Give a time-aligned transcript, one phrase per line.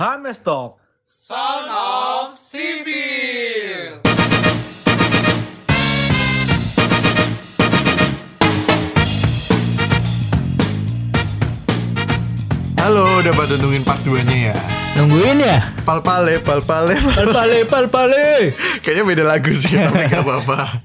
[0.00, 0.80] Hames Talk.
[1.04, 4.00] Sound of Civil.
[12.80, 14.56] Halo, udah pada nungguin part 2-nya ya?
[14.96, 15.68] Nungguin ya?
[15.84, 16.96] Pal-pale, pal-pale.
[16.96, 18.56] Pal-pale, pal-pale.
[18.80, 20.80] Kayaknya beda lagu sih, tapi gak apa-apa.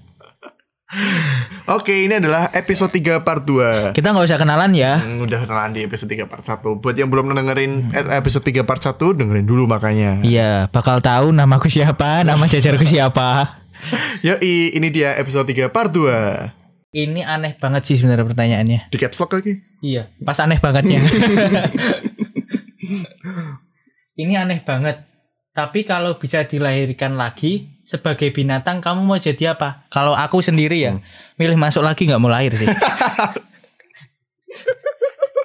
[1.65, 3.97] Oke, ini adalah episode 3 part 2.
[3.97, 5.01] Kita nggak usah kenalan ya.
[5.01, 6.61] Hmm, udah kenalan di episode 3 part 1.
[6.61, 10.21] Buat yang belum dengerin eh, episode 3 part 1, dengerin dulu makanya.
[10.21, 13.57] Iya, bakal tahu namaku siapa, nama jajarku siapa.
[14.29, 16.93] Yoi, ini dia episode 3 part 2.
[16.93, 18.79] Ini aneh banget sih sebenarnya pertanyaannya.
[18.93, 19.57] Di caps lock lagi.
[19.81, 21.01] Iya, pas aneh bangetnya.
[24.21, 25.03] Ini aneh banget.
[25.55, 29.87] Tapi kalau bisa dilahirkan lagi sebagai binatang, kamu mau jadi apa?
[29.87, 30.99] Kalau aku sendiri ya,
[31.39, 32.67] milih masuk lagi nggak mau lahir sih.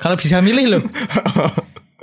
[0.03, 0.83] kalau bisa milih loh.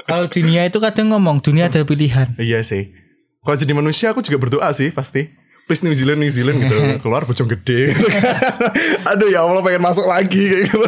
[0.08, 2.32] Kalau dunia itu kadang ngomong dunia ada pilihan.
[2.40, 2.96] Iya sih.
[3.44, 5.28] Kalau jadi manusia aku juga berdoa sih pasti.
[5.68, 6.80] Please New Zealand, New Zealand gitu.
[7.04, 7.92] Keluar bocong gede.
[7.92, 8.08] gitu.
[9.12, 10.80] Aduh ya Allah pengen masuk lagi kayak gitu.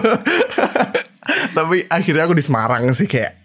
[1.52, 3.39] Tapi akhirnya aku di Semarang sih kayak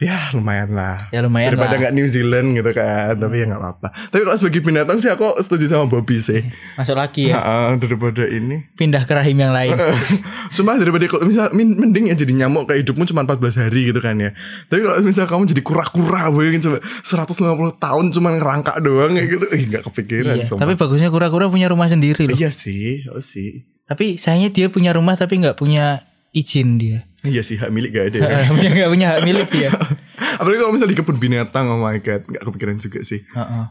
[0.00, 1.12] ya lumayan lah.
[1.12, 3.14] Ya lumayan Daripada nggak New Zealand gitu kan.
[3.14, 3.88] Tapi ya nggak apa-apa.
[4.10, 6.40] Tapi kalau sebagai binatang sih aku setuju sama Bobby sih.
[6.74, 7.38] Masuk lagi ya.
[7.38, 8.64] Heeh, daripada ini.
[8.74, 9.76] Pindah ke rahim yang lain.
[10.56, 14.16] Sumpah daripada kalau misal mending ya jadi nyamuk kayak hidupmu cuma 14 hari gitu kan
[14.16, 14.32] ya.
[14.66, 19.44] Tapi kalau misal kamu jadi kura-kura bayangin coba 150 tahun cuma ngerangkak doang kayak gitu.
[19.52, 20.64] Ih gak kepikiran Iya, sumpah.
[20.64, 22.36] tapi bagusnya kura-kura punya rumah sendiri loh.
[22.36, 23.68] Iya sih, oh sih.
[23.84, 27.09] Tapi sayangnya dia punya rumah tapi nggak punya izin dia.
[27.20, 28.48] Iya sih hak milik gak ada ya.
[28.48, 29.70] punya nggak punya hak milik dia.
[30.40, 33.20] Apalagi kalau misal di kebun binatang oh my god, gak kepikiran juga sih.
[33.28, 33.64] Heeh.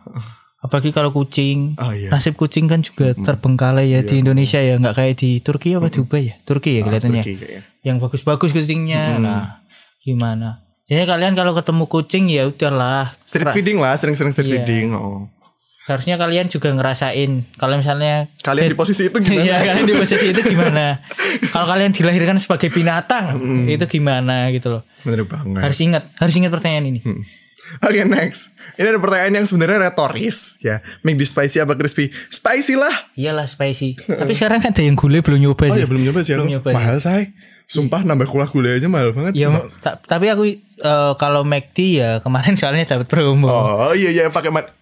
[0.59, 1.79] Apalagi kalau kucing.
[1.79, 2.11] Oh iya.
[2.11, 6.29] Nasib kucing kan juga terbengkalai ya di Indonesia ya, nggak kayak di Turki apa Dubai
[6.29, 6.35] ya?
[6.43, 7.23] Turki ya kelihatannya.
[7.23, 7.61] Turki kayaknya.
[7.79, 9.03] Yang bagus-bagus kucingnya.
[9.23, 9.43] Nah,
[10.03, 10.67] gimana?
[10.89, 13.15] Jadi kalian kalau ketemu kucing ya udahlah.
[13.23, 14.57] Street feeding lah, sering-sering street Iya.
[14.65, 14.87] feeding.
[14.97, 15.31] Oh.
[15.89, 19.41] Harusnya kalian juga ngerasain kalau misalnya Kalian di posisi itu gimana?
[19.41, 21.01] Iya kalian di posisi itu gimana?
[21.53, 24.81] Kalau kalian dilahirkan sebagai binatang itu gimana gitu loh?
[25.01, 25.65] Bener banget.
[25.65, 27.01] Harus ingat, harus ingat pertanyaan ini.
[27.81, 28.53] Oke next.
[28.77, 30.81] Ini ada pertanyaan yang sebenarnya retoris ya.
[31.01, 32.09] Make this spicy apa crispy?
[32.29, 32.93] Spicy lah.
[33.13, 33.97] Iyalah spicy.
[33.97, 35.81] Tapi sekarang ada yang gulai belum nyoba Oh sih.
[35.81, 36.33] ya belum nyoba sih.
[36.33, 36.77] Belum nyoba sih.
[36.77, 37.23] mahal say.
[37.65, 39.37] Sumpah nambah kulah gula aja mahal banget.
[39.37, 39.53] Ya,
[40.09, 40.43] tapi aku
[40.81, 43.45] eh, kalau McD ya kemarin soalnya dapat promo.
[43.45, 44.73] Oh iya iya pakai mat.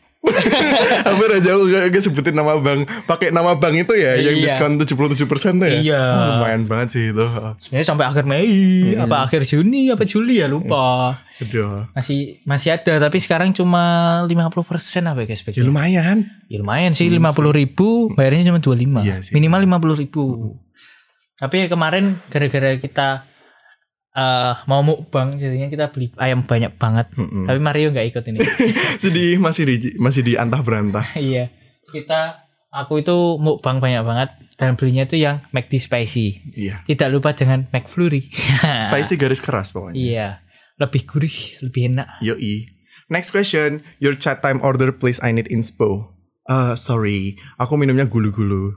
[1.04, 4.46] Hampir aja aku gak, gak sebutin nama bank Pakai nama bank itu ya Yang Iya.
[4.50, 6.04] diskon 77% tuh ya Iya.
[6.04, 7.26] Oh, Lumayan banget sih itu
[7.60, 8.52] Sebenarnya sampai akhir Mei,
[8.96, 11.20] apa akhir Juni, apa Juli ya lupa.
[11.38, 13.84] Aduh Masih masih ada tapi sekarang cuma
[14.26, 14.34] 50%
[15.06, 15.42] apa ya guys?
[15.48, 16.18] Ya lumayan
[16.48, 17.20] Ya lumayan sih 50
[17.54, 19.32] ribu bayarnya cuma 25 Iya sih.
[19.32, 20.24] minimal 50 ribu
[21.38, 23.22] tapi kemarin gara-gara kita
[24.18, 27.14] eh mau mukbang jadinya kita beli ayam banyak banget.
[27.14, 28.42] Tapi Mario nggak ikut ini.
[29.02, 31.54] Sedih masih di masih di antah berantah iya.
[31.86, 36.42] Kita aku itu mukbang banyak banget dan belinya itu yang McD spicy.
[36.58, 36.82] Iya.
[36.90, 38.26] Tidak lupa dengan McFlurry.
[38.90, 39.94] Spicy garis keras pokoknya.
[39.94, 40.28] Iya.
[40.82, 42.10] Lebih gurih lebih enak.
[42.26, 42.74] Yoi.
[43.14, 43.86] Next question.
[44.02, 46.18] Your chat time order please I need inspo.
[46.50, 47.38] Uh, sorry.
[47.62, 48.74] Aku minumnya gulu-gulu.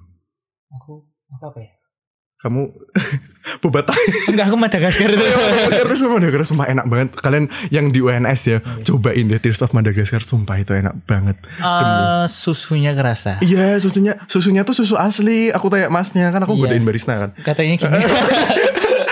[0.68, 1.70] Aku aku apa ya?
[2.44, 2.62] Kamu
[3.58, 5.24] Boba Thai enggak aku Madagaskar itu.
[5.24, 7.08] Madagaskar itu sumpah Madagaskar sumpah enak banget.
[7.16, 11.40] Kalian yang di UNS ya Cobain deh Tears of Madagaskar Sumpah itu enak banget.
[11.56, 13.40] Eh, susunya kerasa.
[13.40, 15.48] Iya susunya Susunya tuh susu asli.
[15.50, 16.68] Aku tanya masnya Kan aku Iya.
[16.68, 17.30] godain barista kan.
[17.34, 17.98] Katanya gini.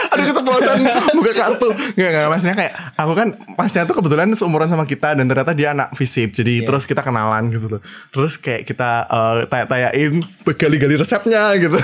[0.08, 0.78] Aduh keceplosan.
[1.14, 1.68] Buka kartu.
[1.94, 5.72] Nggak nggak Masnya kayak Aku kan Masnya tuh kebetulan seumuran sama kita Dan ternyata dia
[5.72, 6.32] anak visip.
[6.32, 6.66] Jadi Iya.
[6.66, 7.80] terus kita kenalan gitu loh.
[8.10, 10.12] Terus kayak kita eh, Tanya-tanyain
[10.44, 11.80] Gali-gali resepnya gitu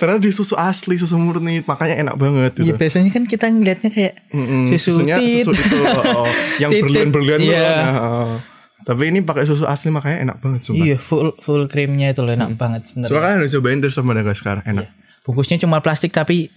[0.00, 3.90] Ternyata di susu asli Susu murni Makanya enak banget Iya gitu biasanya kan kita ngeliatnya
[3.92, 5.44] kayak Mm-mm, susu susunya tit.
[5.44, 6.30] susu itu oh, oh.
[6.56, 7.52] yang berlian-berlian tuh.
[7.52, 7.68] Iya.
[7.76, 8.36] Nah, oh.
[8.80, 10.80] Tapi ini pakai susu asli makanya enak banget sumpah.
[10.80, 13.12] Iya full full creamnya itu loh enak banget sebenarnya.
[13.12, 14.86] Soalnya kan udah cobain terus sama Madagaskar enak.
[15.22, 16.48] Bungkusnya cuma plastik tapi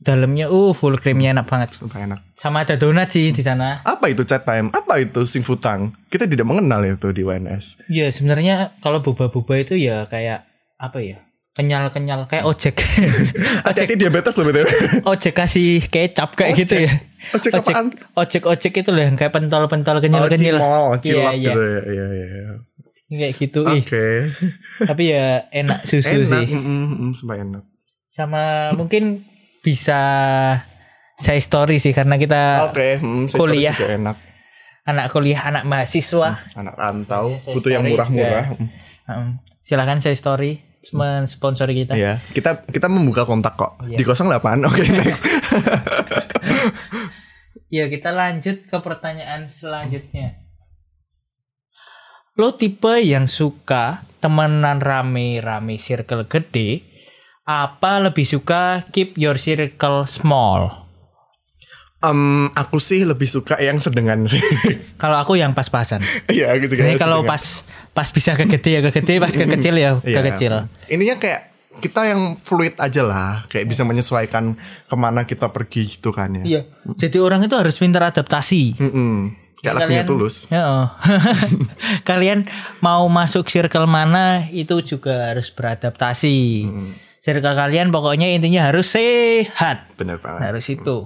[0.00, 1.72] dalamnya uh full creamnya enak banget.
[1.72, 2.20] Sumpah enak.
[2.36, 3.80] Sama ada donat sih di sana.
[3.84, 4.68] Apa itu chat time?
[4.76, 5.96] Apa itu sing futang?
[6.12, 7.88] Kita tidak mengenal itu di WNS.
[7.88, 10.44] Iya sebenarnya kalau boba-boba itu ya kayak
[10.76, 11.24] apa ya?
[11.50, 12.78] Kenyal-kenyal kayak ojek.
[13.66, 14.66] Hati-hati diabetes loh BTW.
[15.02, 17.02] ojek kasih kecap kayak gitu ya.
[17.30, 17.90] Ojek apaan?
[18.14, 20.56] ojek ojek itu loh yang kayak pentol-pentol Oh, kenyal-kenyal.
[20.56, 21.42] cimol, cilok Iya, iya.
[21.42, 21.80] gitu ya.
[21.82, 22.52] Iya, iya, iya.
[23.10, 23.74] Kayak gitu Oke.
[23.82, 24.24] ih.
[24.88, 26.46] Tapi ya enak susu Enak, sih.
[26.48, 27.64] mm, mm, mm, enak.
[28.06, 28.42] sama
[28.72, 29.22] mungkin
[29.60, 30.00] bisa
[31.14, 33.74] saya story sih karena kita Oke, mm, Kuliah.
[33.74, 34.16] enak.
[34.82, 38.46] anak kuliah anak mahasiswa Anak rantau, Iya, butuh yang murah-murah.
[38.48, 38.66] juga.
[39.06, 39.28] Um,
[39.60, 44.00] silakan saya story mensponsori kita Iya, kita kita membuka kontak kok Iya.
[44.00, 44.64] di 08.
[44.64, 45.24] Oke, next.
[47.70, 50.40] ya kita lanjut ke pertanyaan selanjutnya
[52.34, 56.82] lo tipe yang suka temenan rame-rame circle gede
[57.44, 60.79] apa lebih suka keep your circle small?
[62.00, 64.40] Em, aku sih lebih suka yang sedengan sih.
[65.02, 66.00] Kalau aku yang pas-pasan.
[66.32, 67.36] Iya, aku juga Ini kalau sedengan.
[67.36, 67.44] pas
[67.92, 70.20] pas bisa ke gede ya ke gede, pas ke kecil ya ke Iya.
[70.32, 70.52] kecil.
[70.88, 76.08] Ininya kayak kita yang fluid aja lah, kayak bisa menyesuaikan ke mana kita pergi gitu
[76.08, 76.44] kan ya.
[76.44, 76.60] Iya.
[76.96, 78.80] Jadi orang itu harus pintar adaptasi.
[78.80, 79.36] Mm-mm.
[79.60, 80.48] Kayak lagunya tulus.
[80.48, 80.88] Ya, oh.
[82.08, 82.48] kalian
[82.80, 86.64] mau masuk circle mana itu juga harus beradaptasi.
[87.20, 89.92] Circle kalian pokoknya intinya harus sehat.
[90.00, 90.40] Bener banget.
[90.48, 91.04] Harus itu.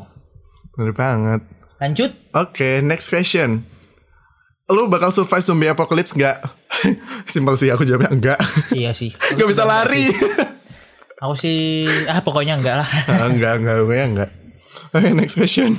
[0.75, 1.41] Bener banget.
[1.79, 2.11] Lanjut.
[2.35, 3.63] Oke, next question.
[4.71, 6.41] Lu bakal survive zombie apocalypse nggak?
[7.31, 8.41] Simpel sih, aku jawabnya enggak.
[8.73, 9.13] iya sih.
[9.39, 10.09] Gak bisa lari.
[11.21, 12.89] Aku sih ah pokoknya enggak lah.
[13.13, 14.31] Ah, enggak, enggak, gue enggak.
[14.97, 15.77] Oke, next question.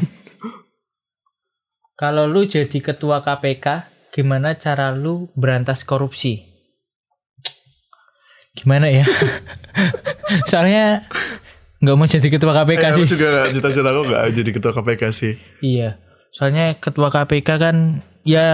[1.96, 6.44] Kalau lu jadi ketua KPK, gimana cara lu berantas korupsi?
[8.56, 9.04] Gimana ya?
[10.48, 11.08] Soalnya
[11.86, 12.94] nggak mau jadi ketua KPK Eh, sih.
[12.98, 15.34] aku juga nggak- cita-cita aku gak jadi ketua KPK sih.
[15.62, 15.90] Iya.
[16.30, 17.76] Soalnya ketua KPK kan
[18.26, 18.48] ya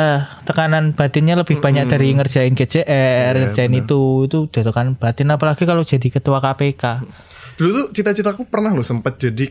[0.44, 5.82] tekanan batinnya lebih banyak dari ngerjain GCR, ngerjain itu itu udah tekanan batin apalagi kalau
[5.82, 6.84] jadi ketua KPK.
[7.56, 9.48] Dulu tuh cita-citaku pernah loh sempet jadi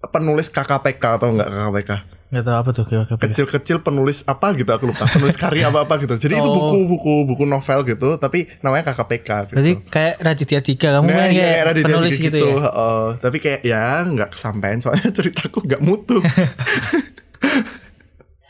[0.00, 1.90] penulis KKPK atau enggak KKPK.
[2.28, 3.20] Nggak tahu apa tuh KPK.
[3.24, 5.08] Kecil-kecil penulis apa gitu aku lupa.
[5.08, 6.12] Penulis karya apa-apa gitu.
[6.18, 6.52] Jadi itu Oh.
[6.60, 9.54] buku-buku buku novel gitu, tapi namanya KKPK gitu.
[9.56, 12.52] Berarti kayak Raditya Tiga kamu kan Nah, iya, kayak kayak Raditya penulis Dika gitu, ya.
[12.60, 13.04] heeh.
[13.18, 16.20] tapi kayak ya nggak kesampaian soalnya ceritaku nggak mutu.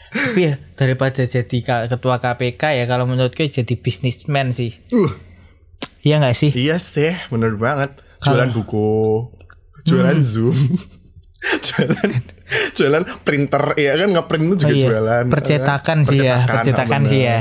[0.08, 4.72] Tapi ya daripada jadi ketua KPK ya kalau menurutku jadi bisnismen sih.
[4.90, 5.12] uh,
[6.00, 6.50] Iya nggak sih?
[6.52, 7.94] iya sih, bener banget.
[8.18, 9.30] Jualan buku,
[9.84, 10.24] jualan Hmm.
[10.24, 10.58] zoom,
[11.66, 12.10] jualan
[12.76, 15.24] jualan printer, ya kan ngeprint itu juga Oh iya, jualan.
[15.28, 16.08] percetakan kan?
[16.08, 17.38] sih ya, percetakan sih ya.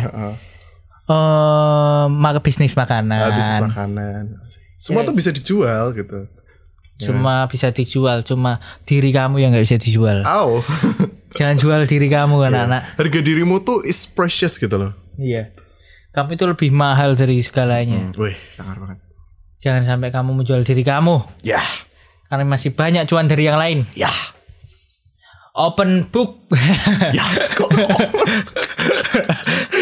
[1.07, 3.31] Eh, mak bisnis makanan.
[3.31, 4.23] Habis makanan.
[4.75, 5.07] Semua Iya.
[5.07, 6.27] tuh bisa dijual gitu.
[6.97, 10.21] Cuma bisa dijual, cuma diri kamu yang nggak bisa dijual.
[10.21, 10.49] Aw.
[11.37, 12.47] Jangan jual diri kamu Iya.
[12.49, 12.81] anak-anak.
[12.97, 14.91] Harga dirimu tuh is precious gitu loh.
[15.15, 15.53] Iya.
[16.11, 18.09] Kamu itu lebih mahal dari segalanya.
[18.17, 18.97] Wih, sangar banget.
[19.57, 21.23] Jangan sampai kamu menjual diri kamu.
[21.41, 21.61] Ya,
[22.27, 23.87] Karena masih banyak cuan dari yang lain.
[23.93, 24.11] ya,
[25.57, 26.45] Open book.
[27.17, 27.25] ya.
[27.57, 27.69] Kok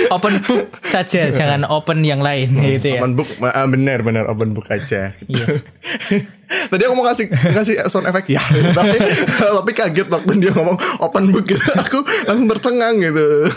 [0.10, 3.01] open book saja, jangan open yang lain gitu ya.
[3.01, 5.13] Open book, ah, bener bener open book aja.
[5.19, 5.62] Gitu.
[6.72, 8.42] Tadi aku mau ngasih ngasih sound effect ya,
[8.72, 8.98] tapi
[9.57, 13.50] tapi kaget waktu dia ngomong open book gitu, aku langsung tercengang gitu.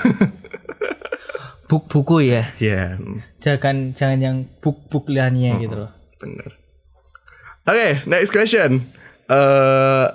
[1.69, 2.49] Book buku ya.
[2.56, 2.97] Ya,
[3.44, 5.91] Jangan jangan yang book-book lainnya gitu loh.
[6.17, 6.56] bener.
[7.69, 8.88] Oke, next question.
[9.29, 10.06] Eh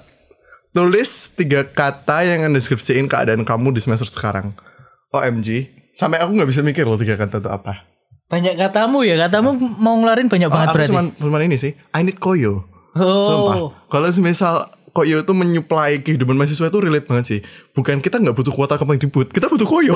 [0.73, 4.57] tulis tiga kata yang mendeskripsiin keadaan kamu di semester sekarang.
[5.13, 7.85] OMG, sampai aku nggak bisa mikir loh tiga kata itu apa.
[8.33, 10.89] Banyak katamu ya, katamu mau ngeluarin banyak Oh, banget aku berarti.
[10.89, 12.65] cuman, cuman ini sih, I need koyo.
[12.97, 13.17] Oh.
[13.21, 13.57] Sumpah.
[13.93, 14.53] Kalau misal
[14.89, 17.39] koyo itu menyuplai kehidupan mahasiswa itu relate banget sih.
[17.77, 19.93] Bukan kita nggak butuh kuota Kemendikbud, kita butuh koyo.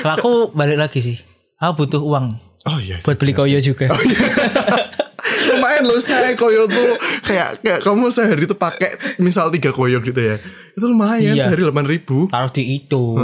[0.00, 1.16] Kalau aku balik lagi sih.
[1.60, 2.96] Aku butuh uang oh iya.
[2.96, 3.04] sih.
[3.04, 3.92] buat beli koyo juga.
[5.42, 10.16] Lumayan loh saya koyo tuh kayak kayak kamu sehari tuh pakai misal tiga koyo gitu
[10.16, 10.36] ya.
[10.70, 11.46] Itu lumayan Iya.
[11.46, 12.26] sehari delapan ribu.
[12.26, 13.16] Taruh di itu.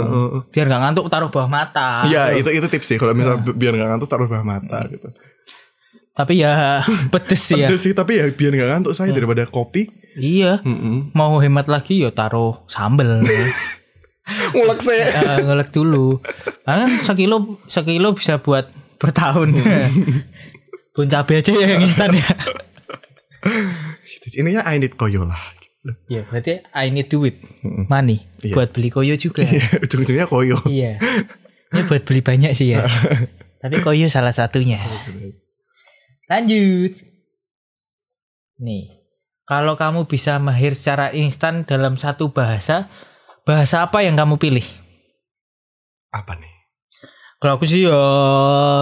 [0.49, 2.05] Biar nggak ngantuk taruh bawah mata.
[2.05, 5.07] Iya itu itu tips sih kalau misal bi- biar nggak ngantuk taruh bawah mata gitu.
[6.11, 6.81] Tapi ya
[7.13, 7.67] pedes sih ya.
[7.67, 9.85] Pedes sih tapi ya biar nggak ngantuk saya daripada kopi.
[10.13, 10.65] Iya.
[11.11, 13.21] Mau hemat lagi ya taruh sambel.
[14.27, 15.05] Ngulek saya.
[15.13, 16.19] Eh, ngelek dulu.
[16.61, 19.55] Kan sekilo sekilo bisa buat bertahun.
[20.97, 22.25] Bun cabai aja ya yang instan ya.
[24.41, 25.37] Ininya I need koyo lah.
[26.09, 27.37] Ya berarti I need duit.
[27.63, 28.25] Money.
[28.41, 28.57] Iya.
[28.57, 29.45] Buat beli koyo juga.
[29.85, 30.57] Ujung-ujungnya koyo.
[30.65, 30.97] iya.
[31.69, 32.83] Ini buat beli banyak sih ya.
[33.61, 34.81] Tapi koyo salah satunya.
[36.27, 36.97] Lanjut.
[38.57, 38.97] Nih.
[39.47, 42.91] Kalau kamu bisa mahir secara instan dalam satu bahasa,
[43.47, 44.67] bahasa apa yang kamu pilih?
[46.11, 46.51] Apa nih?
[47.39, 47.95] Kalau aku sih ya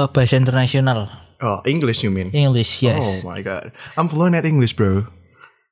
[0.10, 1.25] bahasa internasional.
[1.46, 2.34] Oh English you mean?
[2.34, 2.98] English, yes.
[2.98, 5.06] Oh my god, I'm fluent at English bro.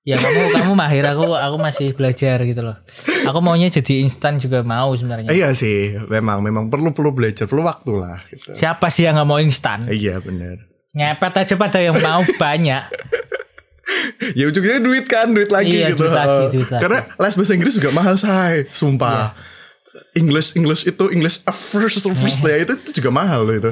[0.05, 2.77] Ya kamu kamu mahir aku aku masih belajar gitu loh.
[3.25, 5.33] Aku maunya jadi instan juga mau sebenarnya.
[5.33, 8.21] Iya sih, memang memang perlu perlu belajar, perlu waktu lah.
[8.29, 8.53] Gitu.
[8.53, 9.89] Siapa sih yang nggak mau instan?
[9.89, 10.61] Iya benar.
[10.93, 12.83] Ngepet aja pada yang mau banyak.
[14.37, 16.05] Ya ujungnya duit kan, duit lagi Iya, gitu.
[16.07, 16.81] duit lagi, duit lagi.
[16.85, 19.33] Karena les bahasa Inggris juga mahal say, sumpah.
[20.13, 23.71] English English itu English first first ya itu, itu juga mahal loh itu.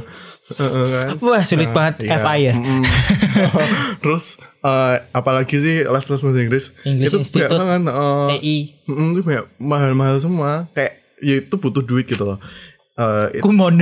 [0.54, 1.16] Kan?
[1.20, 2.18] Wah sulit banget Iya.
[2.18, 2.54] FI ya.
[2.54, 2.84] Mm-mm.
[4.04, 4.26] Terus
[4.62, 7.82] eh, apalagi sih les les bahasa Inggris English itu Institute, banyak banget.
[7.90, 8.58] eh, EI.
[8.86, 12.40] Mm, itu kayak mahal-mahal semua kayak ya itu butuh duit gitu loh
[13.34, 13.82] itu, Kumon.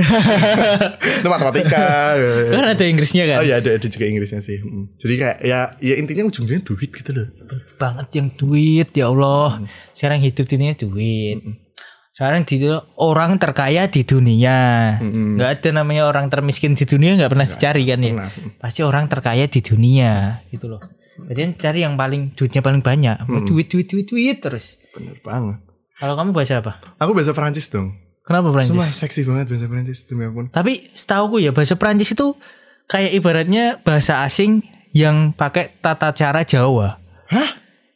[1.20, 2.16] itu matematika.
[2.56, 3.36] kan ada Inggrisnya kan?
[3.40, 4.64] Oh iya ada ada juga Inggrisnya sih.
[4.64, 4.96] Mm.
[4.96, 7.28] Jadi kayak ya ya intinya ujung-ujungnya duit gitu loh.
[7.76, 9.60] banget yang duit ya Allah.
[9.92, 11.36] Sekarang hidup dunia duit.
[12.20, 12.60] Sekarang di
[13.00, 14.92] orang terkaya di dunia.
[15.00, 18.12] nggak ada namanya orang termiskin di dunia nggak pernah dicari kan ya.
[18.12, 18.30] pernah.
[18.60, 20.84] Pasti orang terkaya di dunia gitu loh.
[21.16, 23.24] Jadi cari yang paling duitnya paling banyak.
[23.24, 24.76] Mau Duit duit duit duit terus.
[24.92, 25.64] Bener banget.
[25.96, 26.84] Kalau kamu bahasa apa?
[27.00, 27.96] Aku bahasa Prancis dong.
[28.20, 28.76] Kenapa Prancis?
[28.76, 30.52] Semua seksi banget bahasa Prancis demi ampun.
[30.52, 32.36] Tapi setauku ya bahasa Prancis itu
[32.84, 34.60] kayak ibaratnya bahasa asing
[34.92, 36.99] yang pakai tata cara Jawa.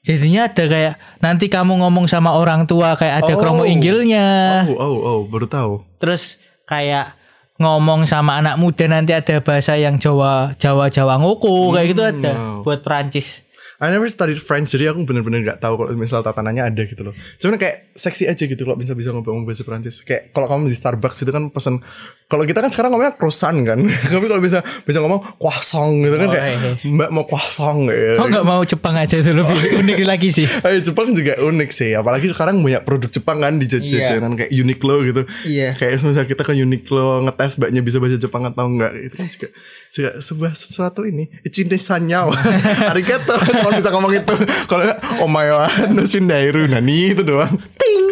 [0.05, 0.95] Jadinya ada kayak
[1.25, 3.41] nanti kamu ngomong sama orang tua kayak ada Oh.
[3.41, 4.63] kromo inggilnya.
[4.69, 5.73] Oh oh oh baru tahu.
[5.97, 7.17] Terus kayak
[7.57, 12.33] ngomong sama anak muda nanti ada bahasa yang Jawa Jawa Jawa ngoko kayak gitu ada
[12.37, 12.61] wow.
[12.61, 13.41] buat Prancis.
[13.83, 17.13] I never studied French jadi aku bener-bener gak tahu kalau misal tatanannya ada gitu loh.
[17.43, 20.01] Cuman kayak seksi aja gitu kalau bisa bisa ngomong bahasa Prancis.
[20.07, 21.83] Kayak kalau kamu di Starbucks itu kan pesan
[22.25, 23.79] kalau kita kan sekarang ngomongnya croissant kan.
[24.17, 26.71] Tapi kalau bisa bisa ngomong croissant gitu kan Oh, kayak iya.
[26.89, 28.17] Mbak mau croissant gitu.
[28.17, 30.47] Oh nggak mau Jepang aja itu lebih unik lagi sih.
[30.65, 35.05] Eh, Jepang juga unik sih, apalagi sekarang banyak produk Jepang kan di jajanan kayak Uniqlo
[35.05, 35.23] gitu.
[35.45, 35.77] Iya.
[35.77, 39.49] Kayak misalnya kita ke Uniqlo ngetes mbaknya bisa bahasa Jepang atau enggak, itu kan juga
[39.93, 41.29] juga sebuah sesuatu ini.
[41.45, 42.33] Ichinde sanyawa.
[42.97, 44.35] Arigato, kalau bisa ngomong itu.
[44.65, 47.53] Kalau enggak, omae wa no shindairu nani itu doang.
[47.77, 48.05] Ting.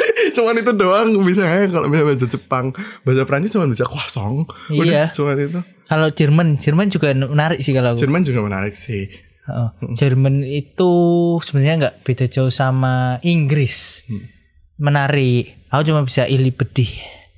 [0.36, 2.66] cuman itu doang bisa ya kalau bisa bahasa Jepang.
[3.02, 3.84] Bahasa Prancis cuma bisa.
[3.86, 5.04] Udah, Iya.
[5.10, 5.60] cuma itu.
[5.86, 8.00] Kalau Jerman, Jerman juga menarik sih kalau aku.
[8.02, 9.06] Jerman juga menarik sih.
[9.46, 10.90] Oh, Jerman itu
[11.38, 14.02] sebenarnya nggak beda jauh sama Inggris.
[14.76, 15.70] Menarik.
[15.70, 16.90] Aku cuma bisa ili bedih.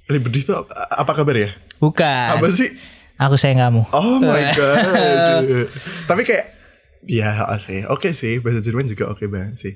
[0.09, 1.51] Libedi itu apa, apa kabar ya?
[1.77, 2.41] Bukan.
[2.41, 2.73] Apa sih?
[3.19, 3.83] Aku sayang kamu.
[3.93, 5.69] Oh my god.
[6.09, 6.47] Tapi kayak
[7.05, 9.75] ya sih, oke sih bahasa Jerman juga oke banget sih.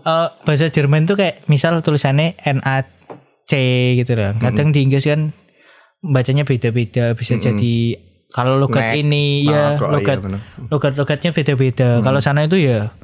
[0.00, 3.52] Eh, bahasa Jerman tuh kayak misal tulisannya NAC
[3.96, 4.32] gitu loh.
[4.36, 5.30] Kadang di Inggris kan
[6.00, 7.12] bacanya beda-beda.
[7.12, 7.98] Bisa jadi
[8.30, 9.00] kalau logat Nek.
[9.00, 10.40] ini Ah, ya logat iya, bener.
[10.66, 11.88] logat-logatnya beda-beda.
[12.00, 12.94] Kalau sana itu ya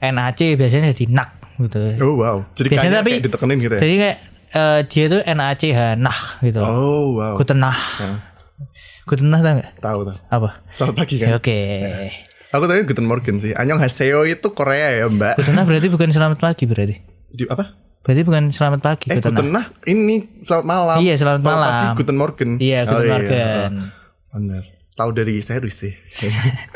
[0.00, 1.80] NAC biasanya jadi nak gitu.
[2.00, 2.44] Oh wow.
[2.52, 3.80] Jadi Biasanya tapi- kayak ditekenin gitu ya.
[3.80, 5.64] Jadi kayak eh, dia tuh NACH
[5.98, 6.60] nah gitu.
[6.60, 7.34] Oh wow.
[7.34, 7.76] Guten nah.
[9.04, 9.70] Guten nah tau gak?
[9.78, 10.16] Tahu tahu.
[10.30, 10.48] Apa?
[10.70, 11.38] Selamat pagi Ya, kan.
[11.38, 11.58] Oke.
[12.48, 13.52] Aku tadi Guten Morgen sih.
[13.52, 15.34] Anyong Haseo itu Korea ya Mbak.
[15.38, 16.94] Guten berarti bukan selamat pagi berarti.
[17.28, 17.74] Di apa?
[18.00, 19.66] Berarti bukan selamat pagi Eh Guten nah.
[19.66, 20.96] Guten ini selamat malam.
[21.00, 21.70] Iya, selamat Kalau malam.
[21.72, 22.50] Pagi Guten Morgen.
[22.58, 23.70] Iya, Oh, Guten Morgen.
[24.32, 24.62] Bener.
[24.94, 25.92] Tahu dari serius sih.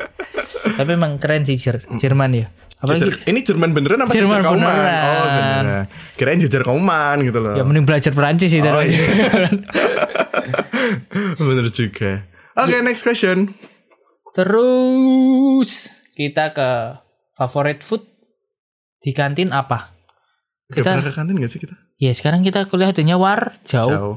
[0.79, 2.47] Tapi emang keren sih Jer- Jerman ya.
[2.77, 4.65] Apalagi Jajar- ini Jerman beneran apa Jerman kauman?
[4.65, 5.05] beneran.
[5.07, 5.85] Oh beneran.
[6.17, 7.53] Kirain jajar kauman gitu loh.
[7.53, 9.05] ya mending belajar Perancis sih Oh, daripada iya.
[11.41, 12.25] Bener juga.
[12.57, 13.53] Oke, next question.
[14.41, 16.71] Terus kita ke
[17.37, 18.09] favorite food
[18.97, 19.93] di kantin apa?
[20.73, 21.77] Kita pernah ke kantin gak sih kita?
[22.01, 23.85] ya sekarang kita kuliah adanya Warjau.
[23.85, 24.17] Jauh.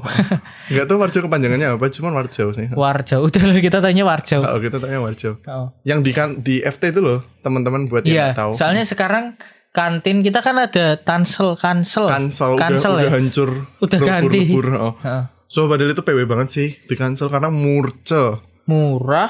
[0.72, 2.72] Gak tau Warjo kepanjangannya apa, cuman Warjo sih.
[2.72, 4.40] Warjau udah kita tanya Warjau.
[4.40, 5.36] Oh, kita tanya Warjo.
[5.44, 5.68] Oh.
[5.84, 8.56] Yang di kan di FT itu loh, teman-teman buat yang Iya, tahu.
[8.56, 9.36] soalnya sekarang
[9.76, 12.08] kantin kita kan ada tansel kansel.
[12.08, 13.08] Kansel, Kansel udah, ya?
[13.12, 13.50] udah hancur.
[13.84, 14.40] Udah ganti.
[14.48, 14.94] lebur, oh.
[15.04, 15.24] Heeh.
[15.52, 18.40] So padahal itu PW banget sih di kansel karena murce.
[18.64, 19.28] Murah,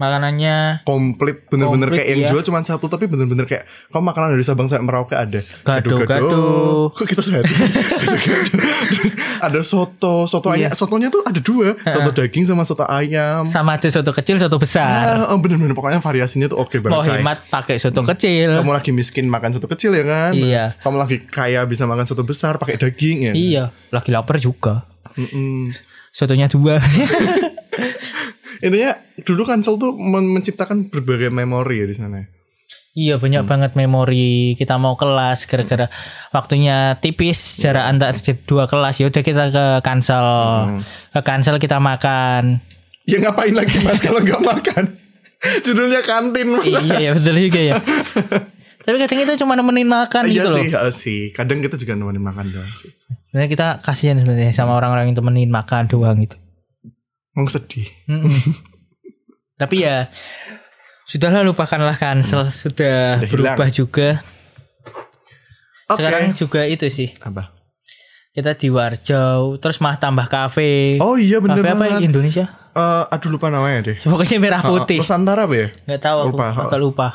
[0.00, 2.28] makanannya Komplit bener-bener Komplit, kayak yang iya.
[2.32, 5.44] jual cuma satu tapi bener-bener kayak kau makanan dari Sabang sampai Merauke ada.
[5.60, 6.88] Gado-gado.
[6.96, 7.20] Kok kita?
[7.20, 7.52] Gado-gado.
[8.96, 10.72] Terus ada soto, soto Iya.
[10.72, 13.44] ayam, sotonya tuh ada dua, soto daging sama soto ayam.
[13.44, 15.28] sama ada soto kecil, soto besar.
[15.28, 18.56] Ah, oh, bener-bener pokoknya variasinya tuh oke banget Mau hemat pakai soto kecil.
[18.56, 20.32] Kamu lagi miskin makan soto kecil ya kan?
[20.32, 20.64] Iya.
[20.80, 23.32] Kamu lagi kaya bisa makan soto besar pakai daging ya.
[23.36, 24.88] Iya, lagi lapar juga.
[25.20, 25.68] Mm-mm.
[26.16, 26.80] Sotonya dua.
[28.58, 32.20] Intinya dulu kansel tuh men- menciptakan berbagai memori ya di sana.
[32.90, 35.86] iya, banyak banget memori kita mau kelas gara-gara
[36.30, 38.10] waktunya tipis jarak antar
[38.44, 38.98] dua kelas.
[38.98, 40.26] Ya udah kita ke kansel.
[41.10, 42.58] Ke kansel kita makan.
[43.06, 44.84] Ya ngapain lagi mas kalau nggak makan?
[45.62, 46.50] Judulnya kantin.
[46.50, 46.66] Mas.
[46.66, 47.74] iya, ya betul juga ya.
[48.84, 50.56] Tapi kadang itu cuma nemenin makan Iya gitu loh.
[50.56, 51.20] sih, iya sih.
[51.30, 52.90] Kadang kita juga nemenin makan doang sih.
[53.28, 56.34] Sebenarnya kita kasihan sebenarnya sama orang-orang yang temenin makan doang gitu.
[57.40, 57.88] Emang sedih.
[58.04, 58.28] Mm-mm.
[59.56, 60.12] Tapi ya
[61.08, 64.20] sudahlah lupakanlah cancel sudah, Sudah berubah juga.
[65.88, 65.96] Oke.
[65.96, 67.56] Sekarang juga itu sih Apa?
[68.30, 71.00] kita di Warjau terus mah tambah kafe.
[71.00, 71.98] Oh iya bener kafe apa ya.
[72.04, 72.44] Indonesia?
[72.76, 73.96] Eh, aduh lupa namanya deh.
[74.04, 75.00] Pokoknya merah putih.
[75.00, 75.68] Nusantara apa ya?
[75.88, 76.46] Nggak tahu aku Lupa.
[76.52, 77.08] agak lupa.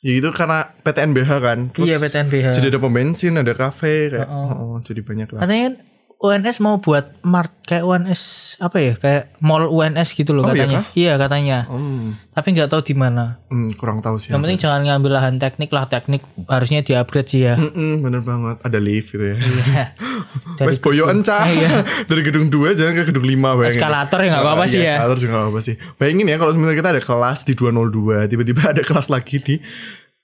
[0.00, 1.58] Ya itu karena PTNBH kan.
[1.76, 2.46] Iya, PTNBH.
[2.56, 4.30] Jadi ada pom bensin, ada kafe kayak.
[4.30, 4.48] Oh.
[4.48, 5.42] Oh, jadi banyak lah.
[5.44, 5.74] Katanya kan
[6.20, 8.22] UNS mau buat mart kayak UNS
[8.60, 10.80] apa ya kayak mall UNS gitu loh Oh, iya katanya.
[10.92, 11.58] Iya katanya.
[11.64, 13.40] Hmm, Tapi nggak tahu di mana.
[13.48, 14.28] hmm, kurang tahu sih.
[14.28, 17.56] Yang penting jangan ngambil lahan teknik lah teknik harusnya di upgrade sih ya.
[17.56, 18.60] Mm-mm, bener banget.
[18.60, 19.36] Ada lift gitu ya.
[19.40, 19.84] Iya.
[20.60, 21.40] Dari Wes boyo encah.
[21.48, 21.70] Iya.
[22.12, 23.80] Dari gedung 2 jalan ke gedung 5 bayangin.
[23.80, 24.92] Eskalator ya nggak apa-apa Oh, sih iya, ya.
[24.92, 25.74] Eskalator juga nggak apa-apa sih.
[25.96, 29.56] Bayangin ya kalau misalnya kita ada kelas di 202, tiba-tiba ada kelas lagi di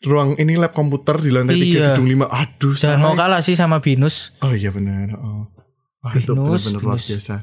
[0.05, 1.87] ruang ini lab komputer di lantai 3 Iya.
[1.91, 2.29] gedung 5.
[2.29, 4.37] Aduh, Jangan mau kalah sih sama Binus.
[4.45, 5.17] Oh iya benar.
[5.17, 5.49] Oh.
[6.07, 7.35] Wah, itu Binus, benar-benar luar biasa.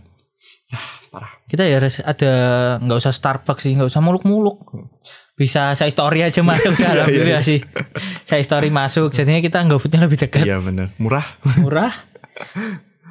[0.72, 1.34] Ah, parah.
[1.52, 2.32] Kita ya harus ada
[2.80, 4.64] nggak usah Starbucks sih, nggak usah muluk-muluk.
[5.36, 7.60] Bisa saya story aja masuk dalam diri sih.
[8.24, 10.48] Saya story masuk, jadinya kita foodnya lebih dekat.
[10.48, 10.96] Iya benar.
[10.96, 11.28] Murah.
[11.68, 11.92] Murah.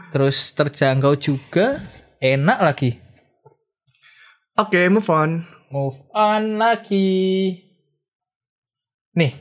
[0.09, 1.85] Terus terjangkau juga,
[2.16, 2.97] enak lagi.
[4.56, 5.44] Oke, move on.
[5.68, 7.56] Move on lagi.
[9.16, 9.32] Nih,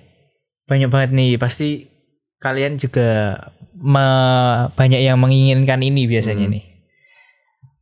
[0.67, 1.31] banyak banget nih.
[1.39, 1.87] Pasti
[2.39, 3.35] kalian juga
[3.81, 6.63] me- banyak yang menginginkan ini biasanya nih.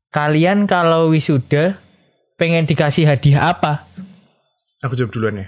[0.10, 1.78] Kalian kalau wisuda
[2.34, 3.86] pengen dikasih hadiah apa?
[4.82, 5.48] Aku jawab duluan ya.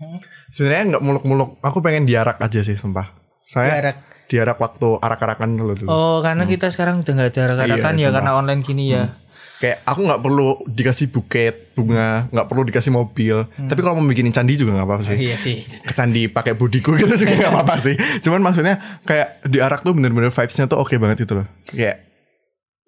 [0.00, 0.18] Hmm.
[0.50, 1.62] Sebenarnya nggak muluk-muluk.
[1.62, 3.12] Aku pengen diarak aja sih, sumpah.
[3.46, 3.96] Saya Diarak.
[4.32, 5.88] Diarak waktu arak-arakan dulu dulu.
[5.88, 8.14] Oh, karena kita sekarang udah nggak ada rekan-rekan Iya, ya sumpah.
[8.16, 9.04] karena online gini ya.
[9.60, 13.36] Kayak aku nggak perlu dikasih buket bunga, nggak perlu dikasih mobil.
[13.46, 15.16] Tapi kalau mau bikinin candi juga nggak apa-apa sih.
[15.22, 15.60] Iya sih.
[15.62, 17.94] Ke candi pakai budiku gitu juga nggak apa-apa sih.
[18.18, 21.46] Cuman maksudnya kayak diarak tuh bener-bener vibesnya tuh oke banget itu loh.
[21.68, 22.08] Kayak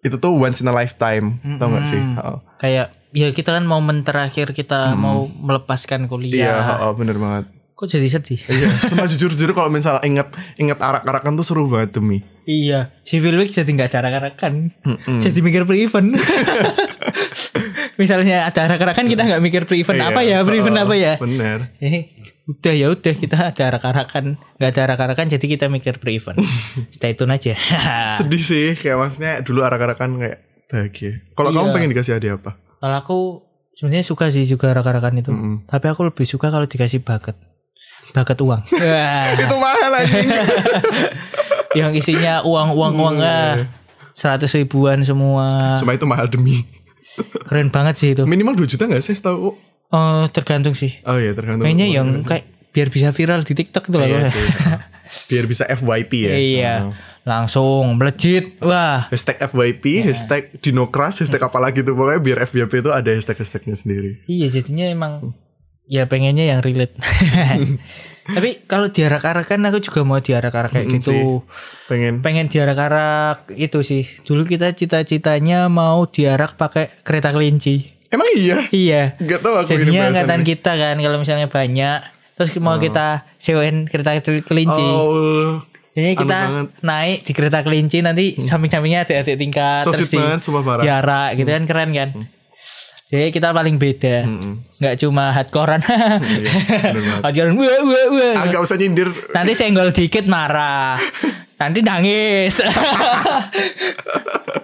[0.03, 1.97] itu tuh once in a lifetime, tau gak sih?
[2.21, 2.43] Oh.
[2.59, 6.77] Kayak ya kita kan momen terakhir kita mau melepaskan Iya, kuliah.
[6.85, 7.54] oh, bener banget.
[7.75, 8.39] Kok jadi sedih?
[8.47, 12.23] Iya, sama jujur-jujur kalau misalnya inget inget arak-arakan tuh seru banget demi.
[12.47, 14.71] Iya, Civil Week jadi nggak ada arak-arakan,
[15.19, 16.15] jadi mikir pre-event.
[17.95, 21.15] Misalnya ada arak-arakan kita nggak mikir pre-event apa ya, pre-event oh, apa ya?
[21.15, 21.71] Bener.
[21.79, 22.11] Eh,
[22.45, 26.39] udah ya udah kita ada arak-arakan, nggak ada arak-arakan jadi kita mikir pre-event.
[26.95, 27.55] Stay tune aja.
[28.19, 31.23] Sedih sih, kayak maksudnya dulu arak-arakan kayak bahagia.
[31.35, 31.75] Kalau kamu Iya.
[31.75, 32.51] pengen dikasih hadiah apa?
[32.83, 33.19] Kalau aku
[33.75, 35.55] sebenarnya suka sih juga arak-arakan itu, Mm-mm.
[35.71, 37.39] tapi aku lebih suka kalau dikasih bucket,
[38.15, 38.63] bucket uang.
[39.43, 40.29] Itu mahal anjing.
[41.81, 43.67] yang isinya uang-uang uang ah,
[44.15, 45.75] seratus ribuan semua.
[45.75, 46.63] Cuma itu mahal demi.
[47.51, 48.23] Keren banget sih itu.
[48.23, 49.59] Minimal 2 juta gak sih setahu?
[49.91, 51.03] Oh, tergantung sih.
[51.03, 51.67] Oh iya tergantung.
[51.67, 54.07] Kayaknya yang kayak biar bisa viral di TikTok tuh lah.
[54.07, 54.47] Iya sih.
[55.31, 56.35] Biar bisa FYP ya.
[56.35, 56.75] Iya.
[56.91, 56.95] Oh.
[57.27, 58.59] Langsung melejit.
[58.63, 59.07] Wah.
[59.11, 60.03] Hashtag FYP, Iya.
[60.11, 64.87] hashtag Dinokras, hashtag apa lagi tuh Pokoknya biar FYP itu ada hashtag-hashtagnya sendiri Iya, jadinya
[64.91, 65.13] emang
[65.85, 66.97] ya pengennya yang relate.
[68.25, 71.13] Tapi kalau diarak-arakan aku juga mau diarak-arak kayak gitu.
[71.13, 71.25] sih.
[71.93, 74.09] Pengen Pengen diarak-arak itu sih.
[74.25, 77.93] Dulu kita cita-citanya mau diarak pakai kereta kelinci.
[78.09, 78.59] Emang iya?
[78.73, 79.03] Iya.
[79.21, 82.01] Gak tau aku Jadinya angkatan kita kan kalau misalnya banyak
[82.35, 84.83] terus mau kita sewain kereta kelinci.
[84.83, 85.63] Oh
[85.95, 86.67] Jadi kita banget.
[86.83, 91.51] naik di kereta kelinci nanti samping-sampingnya ada adik tingkat So terus sweet banget, diarak gitu
[91.55, 92.09] kan keren kan.
[93.05, 94.25] Jadi kita paling beda.
[94.25, 94.65] Mm-mm.
[94.81, 95.83] nggak cuma hardcorean.
[95.85, 96.53] Iya,
[97.21, 98.33] hardcorean wah wah wah.
[98.41, 100.97] Ah, gak usah nyindir Nanti senggol dikit marah.
[101.61, 102.65] Nanti nangis.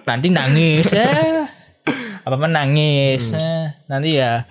[0.09, 0.89] Nanti nangis.
[2.21, 3.33] Apa apa nangis.
[3.33, 4.45] Eh, Nanti ya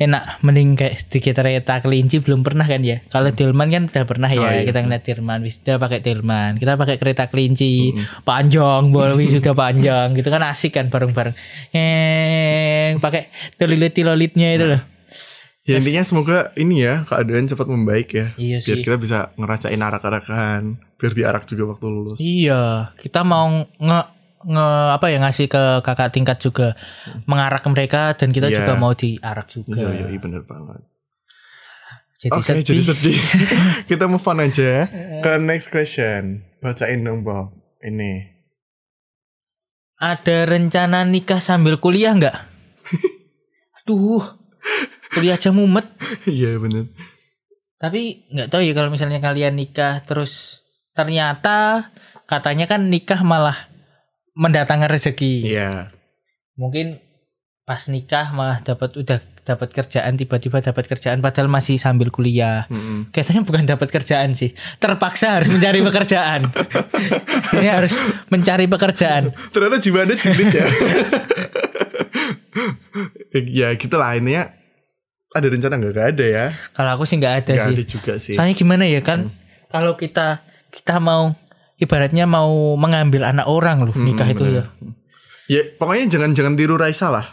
[0.00, 3.04] enak mending kayak sedikit kereta kelinci belum pernah kan ya.
[3.06, 4.64] Kalau Delman kan udah pernah ya Oh, iya.
[4.64, 6.56] kita ngeliat Delman wisuda pakai Delman.
[6.56, 7.92] Kita pakai kereta kelinci
[8.24, 11.36] panjang, bola wisuda panjang gitu kan asik kan bareng-bareng.
[11.76, 14.82] Eh pakai tilolit-tilolitnya itu loh.
[15.60, 18.26] Ya intinya semoga ini ya keadaan cepat membaik ya.
[18.34, 18.82] Iya Biar sih.
[18.82, 20.80] kita bisa ngerasain arak-arakan.
[20.96, 22.18] Biar diarak juga waktu lulus.
[22.18, 24.00] Iya, kita mau nge
[24.40, 26.72] nge apa ya ngasih ke kakak tingkat juga
[27.28, 28.64] mengarak mereka dan kita Iya.
[28.64, 29.76] juga mau diarak juga.
[29.76, 30.80] Iya, iya, bener banget.
[32.20, 32.64] Jadi Oke, sedih.
[32.64, 33.20] jadi sedih.
[33.92, 34.84] kita move on aja
[35.20, 36.44] ke next question.
[36.60, 37.56] Bacain dong, Bob.
[37.80, 38.28] Ini.
[39.96, 42.36] Ada rencana nikah sambil kuliah nggak?
[43.84, 44.20] Aduh,
[45.12, 45.84] kuliah aja mumet.
[46.24, 46.92] Iya, bener.
[47.80, 50.60] Tapi nggak tahu ya kalau misalnya kalian nikah terus
[50.92, 51.88] ternyata
[52.28, 53.69] katanya kan nikah malah
[54.40, 55.52] mendatangkan rezeki.
[55.52, 55.92] Iya.
[56.56, 56.96] Mungkin
[57.68, 62.64] pas nikah malah dapat udah dapat kerjaan tiba-tiba dapat kerjaan padahal masih sambil kuliah.
[62.72, 63.12] Mm-mm.
[63.12, 66.48] Kayaknya bukan dapat kerjaan sih, terpaksa harus mencari pekerjaan.
[67.60, 67.92] Ini harus
[68.32, 69.30] mencari pekerjaan.
[69.52, 70.66] Ternyata jiwa anda julid ya.
[73.62, 74.50] ya gitu lah ininya
[75.30, 77.74] ada rencana nggak Gak ada ya Kalau aku sih nggak ada Gak sih.
[77.78, 79.30] ada juga sih Soalnya gimana ya kan?
[79.70, 80.42] Kalau kita
[80.74, 81.34] kita mau
[81.80, 84.64] ibaratnya mau mengambil anak orang loh nikah itu ya.
[85.48, 87.26] ya pokoknya jangan jangan tiru Raisa lah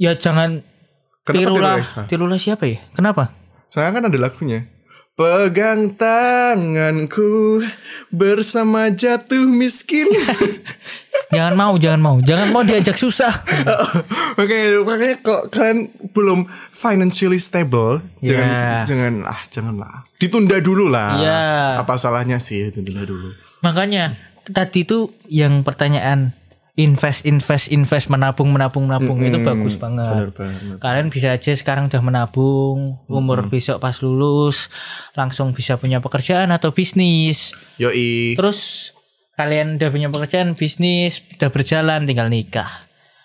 [0.00, 0.64] Ya jangan
[1.28, 2.00] Kenapa tiru tirulah Raisa?
[2.08, 2.80] tirulah siapa ya?
[2.96, 3.36] Kenapa?
[3.68, 4.64] Soalnya kan ada lagunya
[5.20, 7.60] Pegang tanganku
[8.08, 10.08] bersama jatuh miskin.
[11.36, 13.30] Jangan mau, jangan mau, jangan mau diajak susah.
[14.40, 18.82] Oke, makanya kok kalian belum financially stable, jangan Ya.
[18.88, 20.08] jangan ah janganlah.
[20.18, 21.20] Ditunda dulu lah.
[21.20, 21.38] Iya.
[21.84, 23.30] Apa salahnya sih ditunda dulu?
[23.62, 24.16] Makanya
[24.50, 26.34] tadi tuh yang pertanyaan
[26.80, 30.32] invest invest invest menabung menabung menabung itu bagus banget.
[30.32, 30.80] Banget.
[30.80, 34.72] Kalian bisa aja sekarang udah menabung, umur besok pas lulus
[35.12, 37.52] langsung bisa punya pekerjaan atau bisnis.
[37.76, 38.34] Yoi.
[38.40, 38.90] Terus
[39.36, 42.68] kalian udah punya pekerjaan, bisnis udah berjalan, tinggal nikah.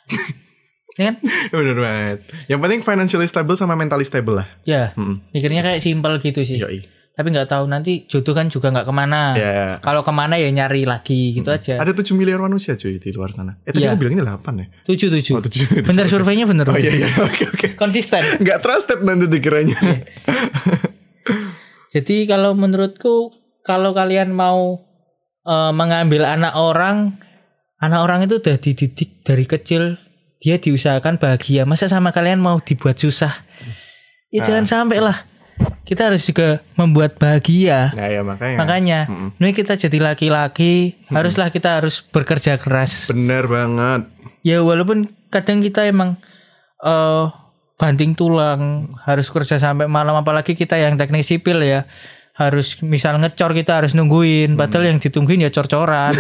[1.00, 1.16] ya kan?
[1.52, 2.18] Bener banget.
[2.48, 4.48] Yang penting financially stable sama mentally stable lah.
[4.64, 5.24] Ya, Mm.
[5.32, 6.60] mikirnya kayak simpel gitu sih.
[6.60, 6.88] Yoi.
[7.16, 9.22] Tapi nggak tahu nanti jodoh kan juga nggak ke mana.
[9.40, 9.80] Ya.
[9.80, 11.80] Kalau ke mana ya nyari lagi gitu aja.
[11.80, 13.56] Ada 7 miliar manusia cuy di luar sana.
[13.64, 13.96] Eh tadi Iya.
[13.96, 14.68] aku bilangnya 8 ya.
[14.84, 15.34] Tujuh tujuh.
[15.40, 15.64] Oh, tujuh.
[15.88, 16.68] Bener surveinya bener.
[16.68, 17.68] Oh iya iya oke oke.
[17.80, 18.20] Konsisten.
[18.44, 19.80] Nggak trusted nanti dikiranya.
[21.96, 23.32] Jadi kalau menurutku
[23.64, 24.84] kalau kalian mau
[25.48, 27.16] eh, mengambil anak orang,
[27.80, 29.96] anak orang itu udah dididik dari kecil
[30.44, 31.64] dia diusahakan bahagia.
[31.64, 33.32] Masa sama kalian mau dibuat susah?
[34.36, 35.24] Ya jangan sampai lah.
[35.86, 37.94] Kita harus juga membuat bahagia.
[37.94, 38.58] Nah ya makanya.
[38.58, 39.00] Makanya,
[39.38, 43.14] ini kita jadi laki-laki, haruslah kita harus bekerja keras.
[43.14, 44.10] Bener banget.
[44.42, 46.18] Ya walaupun kadang kita emang
[46.82, 47.26] eh
[47.78, 51.86] banting tulang, harus kerja sampai malam apalagi kita yang teknik sipil ya.
[52.36, 56.12] Harus misal ngecor kita harus nungguin, padahal yang ditungguin ya cor-coran.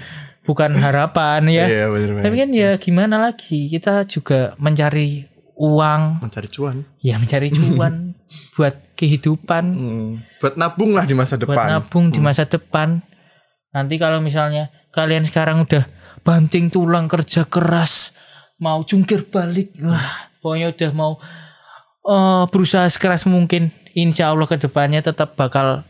[0.42, 1.64] Bukan harapan ya.
[1.70, 2.24] Iya bener banget.
[2.26, 3.70] Tapi kan ya gimana lagi?
[3.70, 5.22] Kita juga mencari
[5.54, 6.82] uang, Mencari cuan.
[6.98, 7.94] ya mencari cuan
[8.52, 10.12] buat kehidupan Hmm.
[10.38, 11.66] Buat nabung lah di masa buat depan.
[11.70, 13.00] nabung di masa depan.
[13.72, 15.88] Nanti kalau misalnya kalian sekarang udah
[16.22, 18.12] banting tulang kerja keras,
[18.58, 21.12] mau jungkir balik, wah, pokoknya udah mau
[22.02, 23.70] eh, berusaha sekeras mungkin.
[23.92, 25.84] Insya Allah ke depannya tetap bakal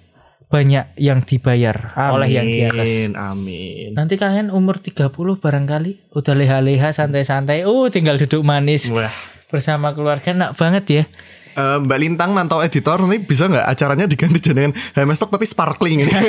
[0.46, 2.84] banyak yang dibayar oleh yang di atas.
[2.84, 3.88] Amin, Amin.
[3.96, 5.08] Nanti kalian umur 30
[5.40, 9.08] barangkali udah leha-leha santai-santai, oh tinggal duduk manis Wah.
[9.48, 11.04] bersama keluarga enak banget ya.
[11.52, 16.12] Eh, Mbak Lintang mantau editor nanti bisa nggak acaranya diganti dengan Hamestok tapi sparkling ini.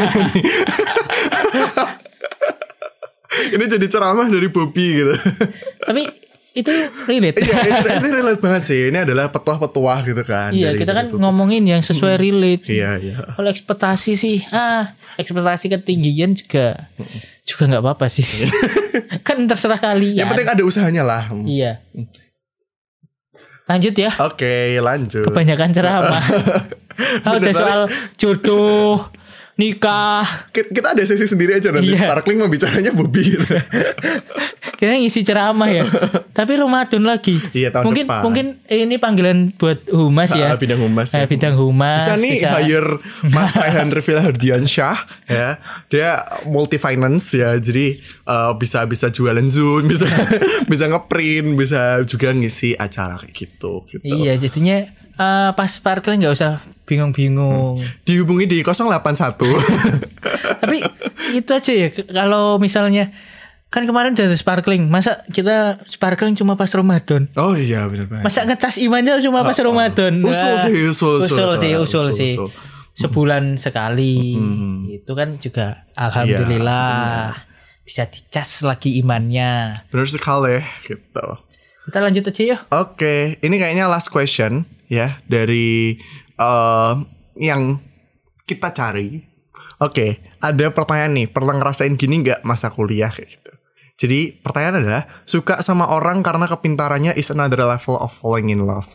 [3.55, 5.13] ini jadi ceramah dari Bobby gitu.
[5.81, 6.05] Tapi
[6.53, 6.69] itu
[7.09, 7.41] relate.
[7.41, 8.79] Iya, ini, ini relate banget sih.
[8.93, 10.53] Ini adalah petuah-petuah gitu kan.
[10.53, 12.69] Iya, dari- kita kan ngomongin yang sesuai relate.
[12.69, 13.15] Iya, iya.
[13.33, 16.93] Kalau ekspektasi sih, ah, ekspektasi ketinggian juga
[17.43, 18.25] juga nggak apa-apa sih.
[19.27, 20.21] kan terserah kalian.
[20.21, 21.23] Yang penting ada usahanya lah.
[21.41, 21.81] Iya.
[23.63, 24.11] Lanjut ya.
[24.19, 25.23] Oke, lanjut.
[25.23, 26.23] Kebanyakan ceramah.
[27.25, 27.81] Ah, udah Bener soal
[28.21, 29.09] jodoh,
[29.55, 30.25] nikah.
[30.49, 32.05] Ki- Kita ada sesi sendiri aja nanti Iya.
[32.05, 33.21] sparkling mau bicaranya Bobby.
[33.31, 33.45] gitu.
[34.75, 35.85] Kita ngisi ceramah ya.
[36.37, 37.37] Tapi Ramadan lagi.
[37.51, 38.21] Iya, tahun mungkin depan.
[38.21, 40.51] mungkin ini panggilan buat humas ya.
[40.51, 41.09] Ah, bidang humas.
[41.11, 41.25] Eh, ya.
[41.25, 42.01] bidang humas.
[42.01, 42.91] bisa nih hire
[43.25, 46.09] Mas Raihan Rifil Hardiansyah ya dia
[46.43, 50.09] multi finance ya jadi eh, bisa bisa jualan zoom bisa
[50.65, 56.33] bisa ngeprint bisa juga ngisi acara kayak gitu gitu Iya, jadinya eh, pas sparkling nggak
[56.33, 57.79] usah bingung-bingung.
[58.03, 59.39] dihubungi di 081
[60.61, 60.77] Tapi
[61.33, 63.11] itu aja ya kalau misalnya
[63.67, 67.25] kan kemarin udah ada sparkling, masa kita sparkling cuma pas Ramadan?
[67.33, 70.13] oh iya benar banget Masa ngecas imannya cuma pas Ramadan?
[70.19, 71.25] Usul Wah, sih, usul, usul.
[71.25, 72.33] usul sih, Ah, usul usul, sih.
[72.35, 72.49] usul.
[72.93, 74.37] Sebulan sekali.
[74.93, 77.33] Itu kan juga alhamdulillah
[77.81, 79.81] bisa dicas lagi imannya.
[79.89, 81.25] benar sekali gitu
[81.83, 82.57] Kita lanjut aja ya.
[82.71, 85.97] Oke, ini kayaknya last question ya dari
[86.43, 86.93] eh,
[87.39, 87.79] yang
[88.43, 89.23] kita cari.
[89.79, 91.27] Oke, ada pertanyaan nih.
[91.31, 93.51] Pernah ngerasain gini nggak masa kuliah kayak gitu?
[93.93, 98.89] Jadi pertanyaan adalah suka sama orang karena kepintarannya is another level of falling in love.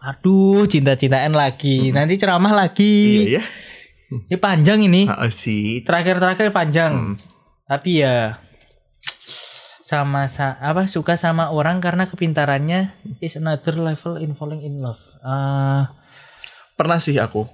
[0.00, 1.92] Aduh, cinta-cintaan lagi.
[1.92, 3.28] Nanti ceramah lagi.
[3.36, 3.44] Iya ya.
[4.10, 5.06] Ini panjang ini.
[5.06, 5.86] Ah, sih.
[5.86, 7.14] terakhir-terakhir panjang.
[7.70, 8.42] Tapi ya
[9.86, 15.02] sama sa apa suka sama orang karena kepintarannya is another level in falling in love.
[15.22, 15.82] Eh,
[16.80, 17.44] Pernah sih aku.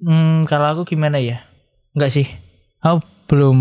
[0.00, 1.44] hmm, kalau aku gimana ya?
[1.92, 2.24] Enggak sih.
[2.80, 3.58] Aku belum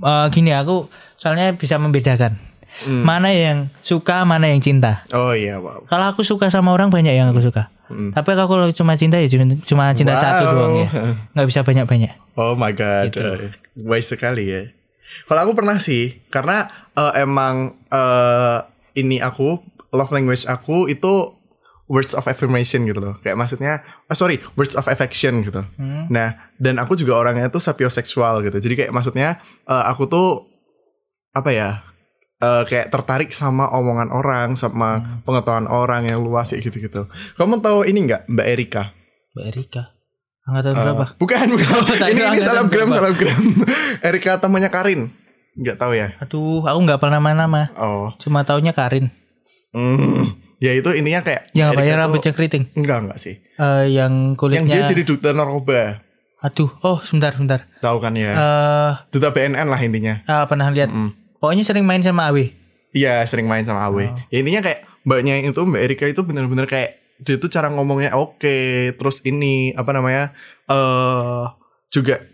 [0.00, 0.88] eh, gini aku
[1.20, 2.40] soalnya bisa membedakan.
[2.88, 5.06] Mana yang suka, mana yang cinta.
[5.14, 5.86] Oh iya, wow.
[5.86, 7.70] Kalau aku suka sama orang banyak yang aku suka.
[7.86, 8.10] Hmm.
[8.10, 10.22] Tapi aku kalau cuma cinta ya cuma, cuma cinta Wow.
[10.24, 10.88] satu doang ya.
[11.38, 12.12] nggak bisa banyak-banyak.
[12.34, 13.22] Oh my god, Gitu.
[13.22, 14.62] Eh, wise sekali ya.
[15.30, 16.66] Kalau aku pernah sih, karena
[16.98, 18.58] eh, emang eh,
[18.98, 19.62] ini aku
[19.94, 21.33] love language aku itu
[21.86, 23.14] words of affirmation gitu loh.
[23.20, 25.64] Kayak maksudnya, oh sorry, words of affection gitu.
[26.08, 28.56] Nah, dan aku juga orangnya tuh sapioseksual gitu.
[28.60, 30.48] Jadi kayak maksudnya eh, aku tuh
[31.34, 31.70] apa ya?
[32.44, 37.08] eh, kayak tertarik sama omongan orang, sama pengetahuan orang yang luas kayak gitu-gitu.
[37.40, 38.82] Kamu tahu ini nggak, Mbak Erika?
[39.34, 39.82] Mbak Erika.
[40.44, 41.04] Angkatan berapa?
[41.16, 41.68] Bukan, bukan.
[41.96, 42.92] tak ini ini berapa.
[42.92, 43.44] selebgram.
[44.12, 45.08] Erika temannya Karin.
[45.56, 46.12] Nggak tahu ya?
[46.20, 47.72] Aduh, aku nggak pernah nama-nama.
[47.80, 48.12] Oh.
[48.20, 49.08] Cuma taunya Karin.
[49.72, 50.43] Hmm.
[50.64, 52.64] Ya itu intinya kayak Yang apa Erika ya tuh- rambutnya keriting.
[52.72, 53.34] Enggak, enggak sih.
[53.36, 56.00] Eh, yang Yang kulitnya dia jadi dokter narkoba.
[56.40, 57.68] Aduh, oh sebentar sebentar.
[57.80, 58.32] Tahu kan ya?
[58.32, 60.24] Eh Duta BNN lah intinya.
[60.24, 60.88] ah, pernah lihat.
[60.88, 61.12] Mm.
[61.36, 62.48] Pokoknya sering main sama Awe.
[62.92, 64.04] Iya sering main sama Awe.
[64.08, 64.16] Oh.
[64.32, 68.56] Ya intinya kayak mbaknya itu Mbak Erika itu bener-bener kayak dia tuh cara ngomongnya oke.
[68.96, 70.32] Terus ini apa namanya
[70.64, 71.44] eh
[71.88, 72.24] juga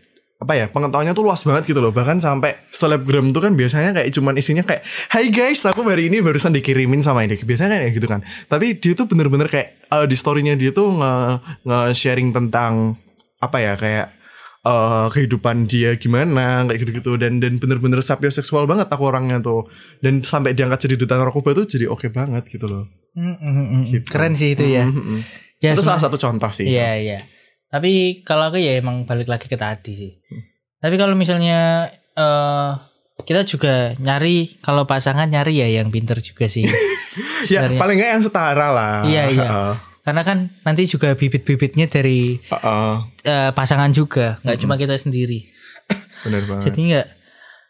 [0.41, 4.09] apa ya pengetahuannya tuh luas banget gitu loh bahkan sampai selebgram tuh kan biasanya kayak
[4.09, 4.81] cuman isinya kayak
[5.13, 8.97] Hai guys aku hari ini barusan dikirimin sama ini biasanya kayak gitu kan tapi dia
[8.97, 11.13] tuh bener-bener kayak eh, di storynya dia tuh nge,
[11.69, 12.97] nge sharing tentang
[13.37, 14.17] apa ya kayak
[14.61, 19.69] eh kehidupan dia gimana kayak gitu-gitu dan dan bener-bener sapioseksual banget aku orangnya tuh
[20.01, 23.67] dan sampai diangkat jadi duta narkoba tuh jadi oke banget gitu loh Mm, mm, mm,
[23.67, 23.83] mm.
[23.91, 24.07] Gitu.
[24.07, 24.87] Keren sih itu ya.
[24.87, 25.21] Mm, mm, mm.
[25.61, 27.19] Ya, itu salah satu contoh sih Iya iya.
[27.71, 30.13] Tapi kalau aku ya emang balik lagi ke tadi sih.
[30.27, 30.43] Hmm.
[30.79, 32.71] Tapi kalau misalnya eh
[33.21, 36.67] kita juga nyari kalau pasangan nyari ya yang pinter juga sih.
[37.53, 39.47] ya paling nggak yang setara lah Iya, iya.
[39.47, 39.75] Heeh.
[40.01, 42.95] Karena kan nanti juga bibit-bibitnya dari Heeh.
[43.23, 44.63] eh, pasangan juga, nggak Hmm.
[44.65, 45.47] cuma kita sendiri.
[46.25, 47.07] bener banget Jadi nggak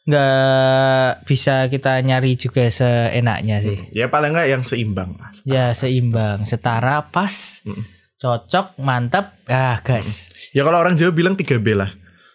[0.07, 3.79] nggak bisa kita nyari juga seenaknya sih.
[3.93, 5.13] ya paling nggak yang seimbang
[5.45, 7.85] Ya seimbang, setara, pas, Hmm.
[8.21, 9.41] Cocok, mantap.
[9.47, 10.29] Ah gas.
[10.51, 11.89] ya kalau orang Jawa bilang 3 B lah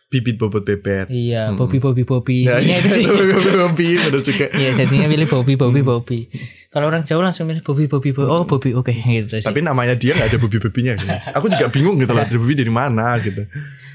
[0.05, 2.41] bibit bobot bebet Iya, Bobby Bobby Bobby.
[2.41, 3.03] Ya, Ini iya, itu sih.
[3.03, 5.89] Bobby bener juga Iya, jadinya pilih Bobby Bobby Hmm.
[5.91, 6.19] Bobby.
[6.67, 8.25] Kalau orang Jawa langsung pilih Bobby Bobby Bobby.
[8.25, 9.43] Oh, Bobby oke gitu sih.
[9.43, 12.55] tapi namanya dia nggak ada Bobby Bobby-nya guys aku juga bingung gitu loh ada Bobby
[12.55, 13.43] dari mana gitu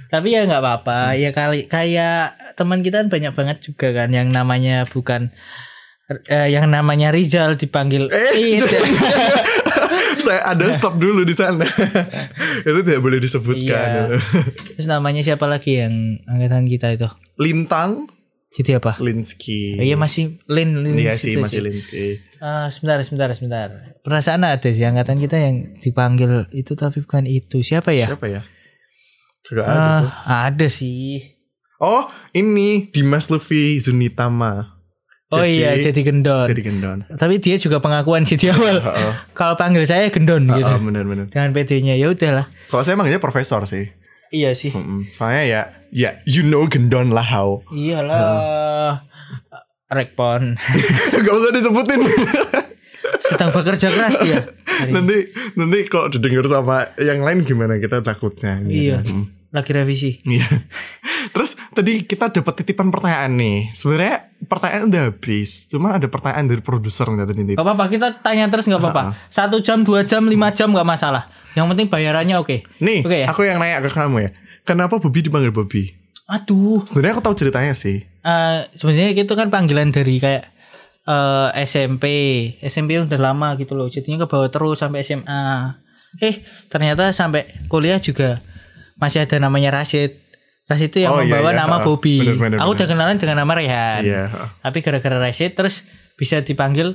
[0.07, 0.67] Tapi ya nggak Hmm.
[0.67, 0.99] apa-apa.
[1.15, 2.19] Ya kali kayak
[2.55, 5.31] teman kita kan banyak banget juga kan yang namanya bukan
[6.27, 8.59] eh, yang namanya Rizal dipanggil Eh.
[10.23, 11.67] Saya ada stop dulu di sana.
[12.69, 13.61] itu tidak boleh disebutkan.
[13.67, 14.21] Iya.
[14.77, 17.09] Terus namanya siapa lagi yang angkatan kita itu?
[17.41, 18.09] Lintang
[18.51, 18.99] Jadi apa?
[18.99, 19.79] Linsky.
[19.79, 22.19] Oh, iya masih Lin, Lin Iya sih masih Linsky.
[22.43, 23.95] Ah, sebentar, sebentar, sebentar.
[24.03, 27.63] Perasaan ada sih angkatan kita yang dipanggil itu tapi bukan itu.
[27.63, 28.11] Siapa ya?
[28.11, 28.43] Siapa ya?
[29.55, 29.71] Gak ada.
[29.71, 30.19] Ah, Bos.
[30.27, 31.39] ada sih.
[31.79, 34.80] Oh, ini Dimas Luffy Zunitama.
[35.31, 36.51] Oh iya, jadi gendon.
[36.51, 36.99] jadi gendon.
[37.07, 38.83] Tapi dia juga pengakuan sih di awal.
[38.87, 39.13] Heeh.
[39.31, 40.67] Kalau panggil saya gendon gitu.
[40.67, 41.31] Heeh, bener-bener.
[41.31, 42.51] Dengan PD-nya ya udahlah.
[42.67, 43.95] Kalau saya manggilnya profesor sih.
[44.35, 44.75] Iya sih.
[44.75, 45.07] Mm-mm.
[45.07, 45.61] Soalnya ya,
[45.95, 47.63] ya you know gendon lah how.
[47.71, 49.07] Iyalah.
[49.91, 50.59] Rekpon.
[51.27, 52.01] Gak usah disebutin.
[53.31, 54.51] Sedang bekerja keras dia.
[54.67, 58.59] Hari nanti nanti kalau didengar sama yang lain gimana kita takutnya.
[58.67, 59.07] Iya.
[59.07, 59.40] Mm.
[59.51, 60.23] Lagi revisi.
[60.23, 60.47] Iya.
[61.35, 63.59] Terus tadi kita dapat titipan pertanyaan nih.
[63.75, 65.67] Sebenarnya pertanyaan udah habis.
[65.67, 67.59] Cuman ada pertanyaan dari produser yang tadi.
[67.59, 69.19] Gak apa-apa kita tanya terus gak apa-apa.
[69.29, 71.27] Satu jam, dua jam, lima jam gak masalah.
[71.59, 72.57] Yang penting bayarannya oke.
[72.79, 73.27] Nih, Oke ya.
[73.27, 74.31] aku yang nanya ke kamu ya.
[74.63, 75.91] Kenapa Bobby dipanggil Bobby?
[76.31, 76.87] Aduh.
[76.87, 78.07] Sebenarnya aku tahu ceritanya sih.
[78.07, 80.47] Eh sebenarnya itu kan panggilan dari kayak
[81.11, 82.05] eh SMP.
[82.63, 83.91] SMP udah lama gitu loh.
[83.91, 85.75] Jadinya ke bawah terus sampai SMA.
[86.23, 88.39] Eh, ternyata sampai kuliah juga
[89.01, 90.21] masih ada namanya Rashid.
[90.65, 91.59] Rashid itu yang Oh, iya, membawa iya.
[91.59, 92.21] nama Ah, Bobby.
[92.21, 92.77] bener, bener, Aku bener.
[92.77, 94.03] udah kenalan dengan nama Rehan.
[94.03, 94.23] Iya,
[94.61, 95.83] Tapi gara-gara Rashid terus
[96.15, 96.95] bisa dipanggil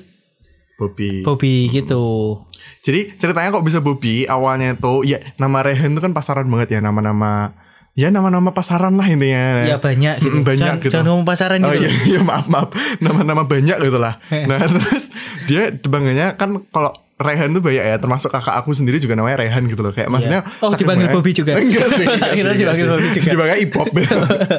[0.75, 1.23] Bobby.
[1.23, 2.39] Bobby gitu.
[2.81, 6.79] Jadi ceritanya kok bisa Bobby awalnya tuh ya nama Rehan itu kan pasaran banget ya
[6.79, 7.55] nama-nama
[7.93, 9.63] ya nama-nama pasaran lah intinya.
[9.65, 10.35] Ya banyak gitu.
[10.35, 10.91] Mm, banyak jangan, gitu.
[10.91, 11.79] jangan ngomong pasaran Oh gitu.
[11.81, 14.19] iya, iya maaf maaf nama-nama banyak gitu lah.
[14.29, 15.11] Nah terus
[15.47, 19.65] dia bangganya kan kalau Rehan tuh banyak ya termasuk kakak aku sendiri juga namanya Rehan
[19.65, 21.55] gitu loh kayak maksudnya Oh, dipanggil Bobby juga?
[21.59, 23.29] enggak sih enggak sih, dipanggil Bobby juga.
[23.31, 23.87] dipanggil Ipop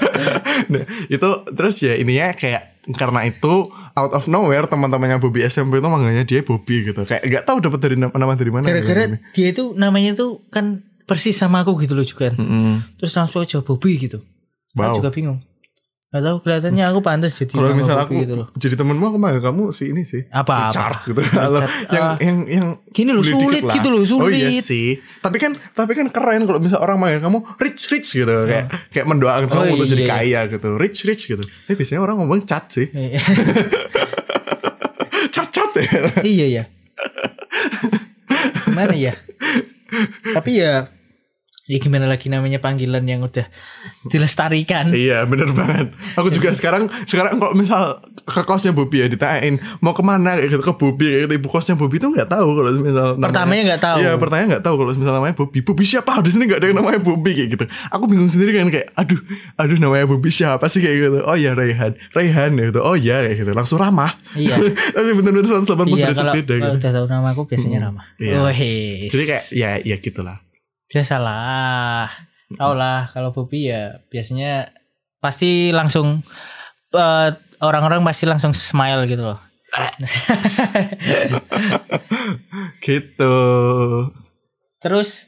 [0.72, 3.52] nah itu terus ya ininya kayak karena itu
[3.92, 7.78] out of nowhere teman-temannya Bobby SMP itu manggilnya dia Bobby gitu kayak nggak tahu dapat
[7.82, 11.94] dari nama, nama dari mana Gara-gara dia itu namanya tuh kan persis sama aku gitu
[11.94, 12.34] loh juga.
[12.34, 12.98] Mm-mm.
[12.98, 14.26] Terus langsung aja Bobby gitu.
[14.74, 14.90] Wow.
[14.90, 15.38] Aku juga bingung.
[16.06, 18.46] Gak tahu kelihatannya aku pantas jadi Kalau misal aku gitu loh.
[18.54, 20.70] jadi temenmu aku manggil kamu si ini sih Apa, apa?
[20.70, 22.16] Richard gitu Kalau yang Ah.
[22.22, 23.74] yang yang Gini loh, sulit lah.
[23.74, 24.62] gitu loh, Oh iya sulit.
[24.62, 24.88] sih.
[25.18, 29.04] Tapi kan tapi kan keren kalau misal orang manggil kamu rich rich gitu kayak kayak
[29.04, 30.12] mendoakan kamu Oh untuk jadi iya.
[30.14, 30.68] kaya gitu.
[30.74, 31.42] Rich rich gitu.
[31.42, 32.86] Tapi biasanya orang ngomong cat sih.
[35.28, 35.90] cat cat ya.
[36.24, 36.64] iya ya.
[38.64, 39.12] Gimana ya?
[40.32, 40.86] Tapi ya
[41.66, 43.42] ya gimana lagi namanya panggilan yang udah
[44.04, 44.94] dilestarikan.
[44.94, 45.90] iya bener banget.
[46.14, 50.46] Aku juga sekarang sekarang kalau misal ke kosnya Bobby ya ditanyain mau ke mana kayak
[50.48, 53.62] gitu ke Bobby kayak gitu ibu kosnya Bobby tuh nggak tahu kalau misal namanya- Pertamanya
[53.66, 53.96] nggak tahu.
[53.98, 55.58] Iya pertanyaan nggak tahu kalau misal namanya Bobby.
[55.60, 56.12] Bobby siapa?
[56.20, 57.64] Di sini nggak ada yang namanya Bobby kayak gitu.
[57.90, 59.20] Aku bingung sendiri kan kayak aduh
[59.56, 61.18] aduh namanya Bobby siapa sih kayak gitu.
[61.22, 62.78] Oh ya Raihan Raihan gitu.
[62.78, 63.50] Oh ya kayak gitu.
[63.52, 64.14] Langsung ramah.
[64.34, 64.54] Iya.
[64.94, 66.78] Tapi bener-bener 180 Iya derajat kalau, beda kalau gitu.
[66.78, 68.06] udah tahu nama aku biasanya ramah.
[68.18, 68.38] Iya.
[68.44, 69.10] Wes.
[69.10, 70.45] Jadi kayak ya ya gitulah.
[70.90, 72.10] Biasalah.
[72.54, 74.70] Tau lah kalau Bobby ya biasanya
[75.18, 76.22] pasti langsung
[76.94, 79.40] eh, orang-orang pasti langsung smile gitu loh.
[82.86, 83.36] Gitu.
[84.78, 85.26] Terus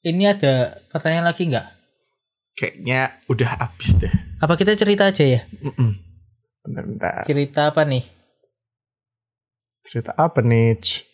[0.00, 1.74] ini ada pertanyaan lagi nggak?
[2.54, 4.10] kayaknya udah habis deh.
[4.38, 5.40] Apa kita cerita aja ya?
[5.60, 5.90] Mm-mm.
[6.64, 7.26] Bentar-bentar.
[7.26, 8.04] Cerita apa nih?
[9.84, 10.78] Cerita apa nih?
[10.80, 11.04] Ch?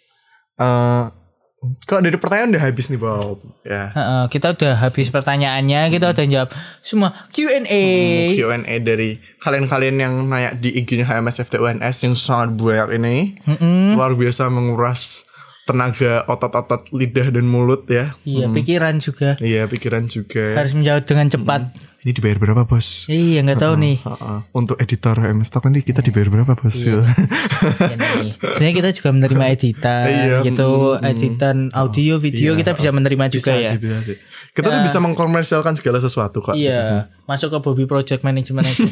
[1.61, 3.37] Kok dari pertanyaan udah habis nih Bob?
[3.69, 3.93] Ya.
[3.93, 6.49] Heeh, kita udah habis pertanyaannya, kita udah jawab
[6.81, 7.85] semua Q&A.
[8.33, 13.17] Q&A dari kalian-kalian yang nanya di IG-nya HMSFT UNS yang sangat banyak ini.
[13.45, 13.93] Mm-mm.
[13.93, 15.29] Luar biasa menguras
[15.69, 18.17] tenaga otot-otot lidah dan mulut ya.
[18.25, 20.57] Iya, pikiran juga Iya, pikiran juga.
[20.57, 21.63] harus menjawab dengan cepat.
[22.01, 23.05] Ini dibayar berapa, Bos?
[23.07, 24.01] Iya, nggak tahu nih.
[24.01, 24.39] Heeh.
[24.57, 26.73] Untuk editor MS Talk nanti kita dibayar berapa, Bos?
[26.81, 27.05] Iya.
[28.25, 28.41] Ini.
[28.41, 33.53] Sebenarnya kita juga menerima editan Iya, gitu, editan audio, video kita bisa menerima juga Bisa
[33.53, 33.73] ya.
[33.77, 34.17] bisa sih.
[34.51, 36.57] Kita tuh bisa mengkomersialkan segala sesuatu kok.
[36.57, 38.81] Iya, masuk ke Bobby Project Management aja.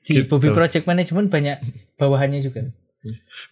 [0.00, 0.24] Di Gitu.
[0.26, 1.56] Bobby Project Management banyak
[2.00, 2.64] bawahannya juga.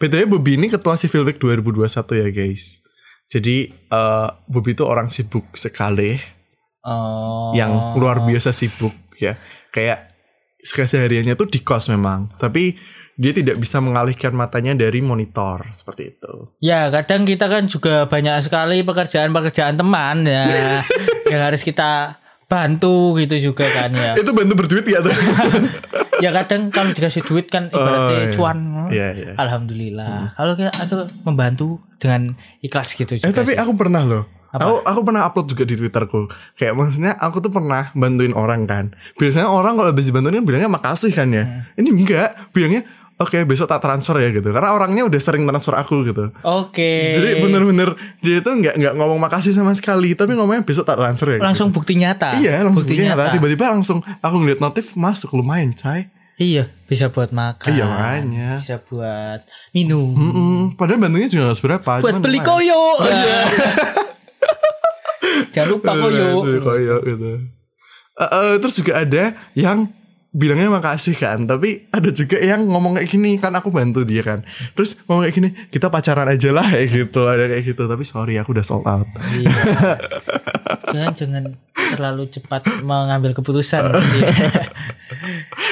[0.00, 1.85] BTW Bobby ini ketua Civil Week 2021
[2.16, 2.80] ya guys.
[3.28, 6.16] Jadi eh Bobby itu orang sibuk sekali,
[6.87, 7.51] Oh.
[7.51, 9.35] yang luar biasa sibuk ya.
[9.75, 10.14] Kayak
[10.62, 12.79] kesehariannya tuh di kos memang, tapi
[13.16, 16.53] dia tidak bisa mengalihkan matanya dari monitor seperti itu.
[16.61, 20.46] Ya, kadang kita kan juga banyak sekali pekerjaan-pekerjaan teman ya
[21.33, 24.12] yang harus kita bantu gitu juga kan ya.
[24.14, 25.12] Itu bantu berduit ya tuh?
[26.16, 28.33] Ya kadang kalau dikasih duit kan ibaratnya Oh, iya.
[28.33, 28.59] cuan.
[28.88, 29.33] Iya, iya.
[29.37, 30.33] Alhamdulillah.
[30.33, 30.94] Kalau kita aku
[31.29, 33.29] membantu dengan ikhlas gitu juga.
[33.29, 33.61] Eh tapi sih.
[33.61, 34.25] aku pernah loh.
[34.62, 36.29] Aku aku pernah upload juga di Twitterku.
[36.57, 38.92] Kayak maksudnya aku tuh pernah bantuin orang kan.
[39.21, 41.45] Biasanya orang kalau habis dibantuin kan bilangnya makasih kan ya.
[41.45, 41.81] Hmm.
[41.81, 42.83] Ini enggak, bilangnya
[43.16, 44.49] oke besok tak transfer ya gitu.
[44.53, 46.33] Karena orangnya udah sering transfer aku gitu.
[46.45, 47.16] Oke.
[47.16, 51.37] Jadi bener-bener dia tuh nggak nggak ngomong makasih sama sekali, tapi ngomongnya besok tak transfer
[51.37, 51.40] ya.
[51.40, 51.45] gitu.
[51.45, 52.37] langsung bukti nyata.
[52.40, 53.25] Iya langsung bukti bukti nyata.
[53.33, 56.12] Tiba-tiba langsung aku ngeliat notif masuk lumayan cai.
[56.37, 57.73] Iya, bisa buat makan.
[57.73, 58.51] Iya makanya.
[58.61, 59.40] Bisa buat
[59.73, 60.12] minum.
[60.12, 60.57] Mm-mm.
[60.77, 61.90] Padahal bantunya juga gak seberapa.
[62.05, 62.61] Buat beli lumayan.
[62.61, 62.83] koyo.
[65.57, 66.27] Jangan lupa koyo.
[66.45, 67.31] Aduh, koyo gitu.
[68.16, 69.88] Eh, eh, terus juga ada yang
[70.37, 74.45] bilangnya makasih kan tapi ada juga yang ngomong kayak gini kan aku bantu dia kan
[74.77, 78.37] terus ngomong kayak gini kita pacaran aja lah kayak gitu ada kayak gitu tapi sorry
[78.37, 79.49] aku udah sold out Iya.
[80.92, 81.45] Jangan jangan
[81.97, 83.88] terlalu cepat mengambil keputusan.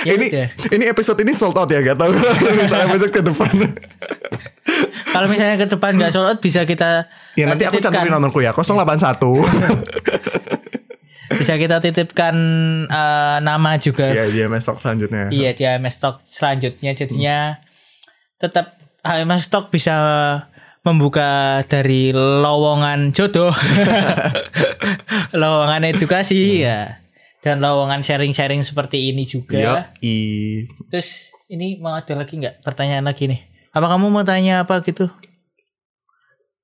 [0.04, 0.08] Iya.
[0.08, 0.48] ya ini udah.
[0.72, 2.12] ini episode ini sold out ya gak tahu
[2.60, 3.52] misalnya episode ke depan
[5.14, 7.06] Kalau misalnya ke depan nggak sold out bisa kita
[7.38, 9.14] ya nanti aku cantumin nomorku ya 081
[11.40, 12.34] bisa kita titipkan
[12.90, 14.10] eh, nama juga.
[14.10, 17.62] ya dia mesok selanjutnya Iya di AMS Stock selanjutnya jadinya
[18.42, 18.74] tetap
[19.06, 19.94] AMS Stock bisa
[20.84, 23.56] membuka dari lowongan jodoh,
[25.40, 27.00] lowongan edukasi ya,
[27.40, 29.56] dan lowongan sharing-sharing seperti ini juga.
[29.56, 29.74] Yo,
[30.04, 30.16] i.
[30.92, 33.40] Terus ini mau ada lagi nggak pertanyaan lagi nih?
[33.74, 35.10] Apa kamu mau tanya apa gitu?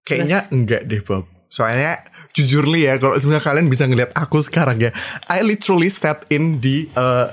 [0.06, 2.00] Kayaknya enggak deh Bob Soalnya
[2.32, 4.90] jujur nih ya Kalau sebenarnya kalian bisa ngeliat aku sekarang ya
[5.28, 7.26] I literally sat in di eh,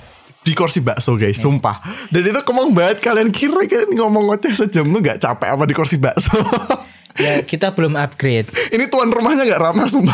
[0.47, 1.75] di kursi bakso guys, sumpah.
[2.07, 5.75] Dan itu kemong banget kalian kira kan ngomong ngoceh sejam tuh gak capek apa di
[5.75, 6.31] kursi bakso.
[7.17, 8.53] Ya kita belum upgrade.
[8.69, 10.13] Ini tuan rumahnya gak ramah sumpah.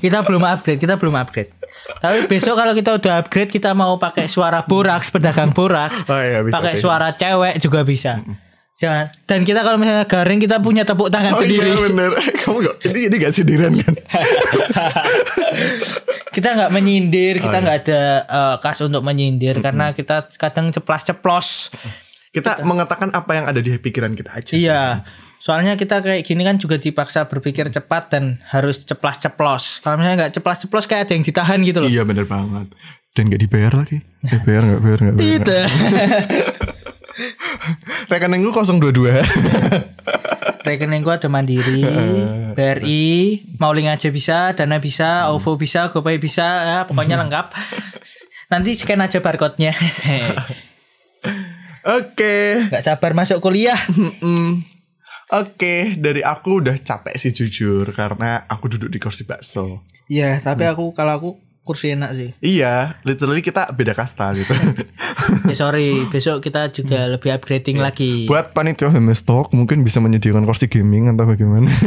[0.00, 1.52] Kita belum upgrade, kita belum upgrade.
[2.00, 6.00] Tapi besok kalau kita udah upgrade kita mau pakai suara boraks, pedagang boraks.
[6.08, 8.24] Oh iya, bisa pakai suara cewek juga bisa.
[8.80, 9.12] Jangan.
[9.28, 11.68] Dan kita kalau misalnya garing kita punya tepuk tangan Oh sendiri.
[11.68, 12.10] iya bener.
[12.40, 13.94] Kamu gak, ini, ini gak sindiran kan?
[16.34, 21.76] kita nggak menyindir, kita Oh, nggak ada eh, kas untuk menyindir karena kita kadang ceplas-ceplos.
[22.32, 24.52] Kita mengatakan apa yang ada di pikiran kita aja.
[24.56, 24.82] Iya.
[25.40, 29.84] Soalnya kita kayak gini kan juga dipaksa berpikir cepat dan harus ceplas-ceplos.
[29.84, 31.88] Kalau misalnya nggak ceplas-ceplos kayak ada yang ditahan gitu loh.
[31.92, 32.72] Iya bener banget.
[33.10, 33.98] Dan gak dibayar lagi.
[34.22, 35.26] Eh, bayar gak bayar gak bayar.
[35.26, 35.66] Tidak.
[38.08, 39.20] Rekeningku 022.
[40.60, 41.82] Rekening gua ada Mandiri,
[42.52, 47.56] BRI, Mauling aja bisa, Dana bisa, OVO bisa, GoPay bisa, ya, pokoknya lengkap.
[48.52, 49.72] Nanti scan aja barcode-nya.
[52.00, 52.68] Oke.
[52.68, 53.78] Gak sabar masuk kuliah.
[55.30, 59.86] Oke, dari aku udah capek sih jujur karena aku duduk di kursi bakso.
[60.10, 61.30] Iya, tapi aku kalau aku
[61.62, 62.30] kursi enak sih.
[62.40, 64.50] Iya, literally kita beda kasta gitu.
[65.46, 68.26] Ya sorry, besok kita juga lebih upgrading lagi.
[68.26, 68.90] Buat panitia
[69.22, 71.70] Talk mungkin bisa menyediakan kursi gaming atau bagaimana.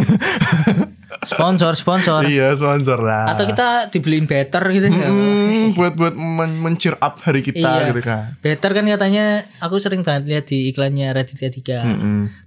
[1.24, 2.26] Sponsor, sponsor.
[2.28, 3.32] iya, sponsor lah.
[3.32, 4.92] Atau kita dibeliin better gitu.
[4.92, 7.94] Hmm, buat buat men men-cheer up hari kita Iya.
[7.94, 8.36] gitu kan.
[8.44, 11.80] Better kan katanya aku sering banget lihat di iklannya Raditya Dika.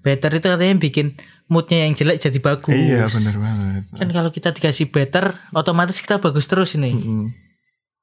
[0.05, 1.17] Better itu katanya bikin
[1.47, 2.75] moodnya yang jelek jadi bagus.
[2.75, 3.83] Iya, bener banget.
[3.95, 6.91] Kan kalau kita dikasih better, otomatis kita bagus terus ini.
[6.91, 7.27] Mm.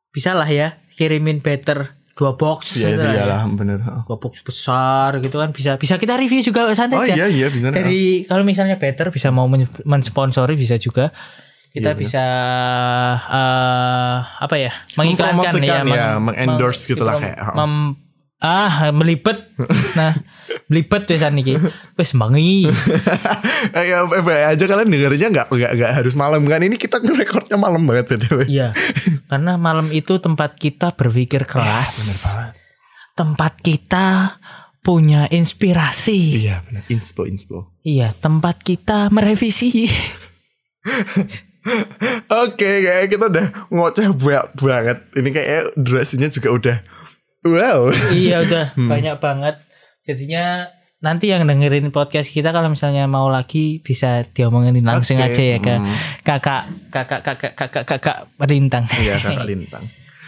[0.09, 2.77] Bisa lah ya kirimin better dua box.
[2.77, 3.23] Iya, gitu itu lah ya.
[3.25, 3.79] iyalah bener.
[4.05, 7.15] Dua box besar gitu kan bisa bisa kita review juga santai Oh aja.
[7.17, 7.73] iya iya bener.
[7.73, 11.11] Dari kalau misalnya better bisa mau men- mensponsori bisa juga.
[11.73, 12.21] kita bisa
[13.17, 17.55] eh, apa ya mengiklankan ya, ya, meng- mengendorse meng- gitu lah mem- kayak, oh.
[17.57, 17.93] mem-
[18.37, 19.37] ah melipet
[19.97, 20.13] nah
[20.73, 21.53] melipet wisan iki
[21.93, 22.65] wis mangi
[23.73, 27.55] Eh, ya, eh, aja kalian dengerinnya nggak nggak nggak harus malam kan ini kita rekornya
[27.55, 28.43] malam banget btw.
[28.49, 28.75] iya
[29.31, 32.27] karena malam itu tempat kita berpikir keras
[33.15, 34.35] tempat kita
[34.83, 36.83] punya inspirasi Iya benar.
[36.91, 37.71] Inspo inspo.
[37.87, 39.87] iya tempat kita merevisi
[42.43, 44.97] Oke, kayak kita udah ngoceh banyak banget.
[45.15, 46.77] Ini kayak durasinya juga udah
[47.47, 47.91] wow.
[48.11, 49.55] iya udah banyak banget
[50.03, 50.67] jadinya
[50.99, 55.31] nanti yang dengerin podcast kita kalau misalnya mau lagi bisa diomongin langsung Oke.
[55.31, 55.91] aja ya ke Hmm.
[56.21, 59.83] kakak kakak kakak kakak kakak rintang Iya kakak lintang.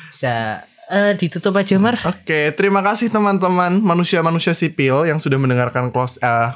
[0.09, 6.19] bisa eh, ditutup aja Mar Oke, terima kasih teman-teman manusia-manusia sipil yang sudah mendengarkan close
[6.19, 6.51] eh,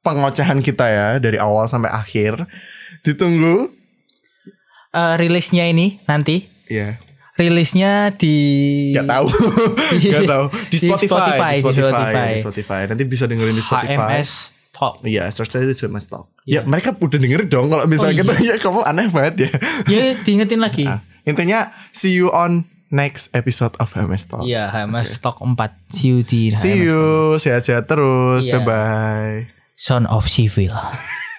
[0.00, 2.48] pengocehan kita ya dari awal sampai akhir.
[3.00, 3.70] Ditunggu.
[4.90, 6.98] Eh, rilisnya ini nanti Iya.
[7.40, 8.36] Rilisnya di
[8.92, 9.26] Gak tahu.
[10.04, 10.44] Gak tahu.
[10.68, 12.28] Di Di Spotify, Spotify, di di Spotify, Spotify.
[12.28, 12.80] di Spotify.
[12.84, 13.96] Nanti bisa dengerin di Spotify.
[13.96, 14.30] HMS
[14.70, 16.26] Talk Iya, search aja di HMS Talk.
[16.44, 19.50] Ya, mereka udah denger dong kalau misalnya Oh, kita ya kamu aneh banget ya.
[19.88, 21.60] ya diingetin lagi Nah, intinya
[21.90, 24.42] see you on next episode of HMS Talk.
[24.42, 25.56] Iya HMS Talk 4
[25.88, 27.02] See you di See HMS you,
[27.36, 28.44] sehat-sehat terus.
[28.44, 28.58] Iya.
[28.58, 29.36] Bye bye.
[29.74, 30.72] Son of Civil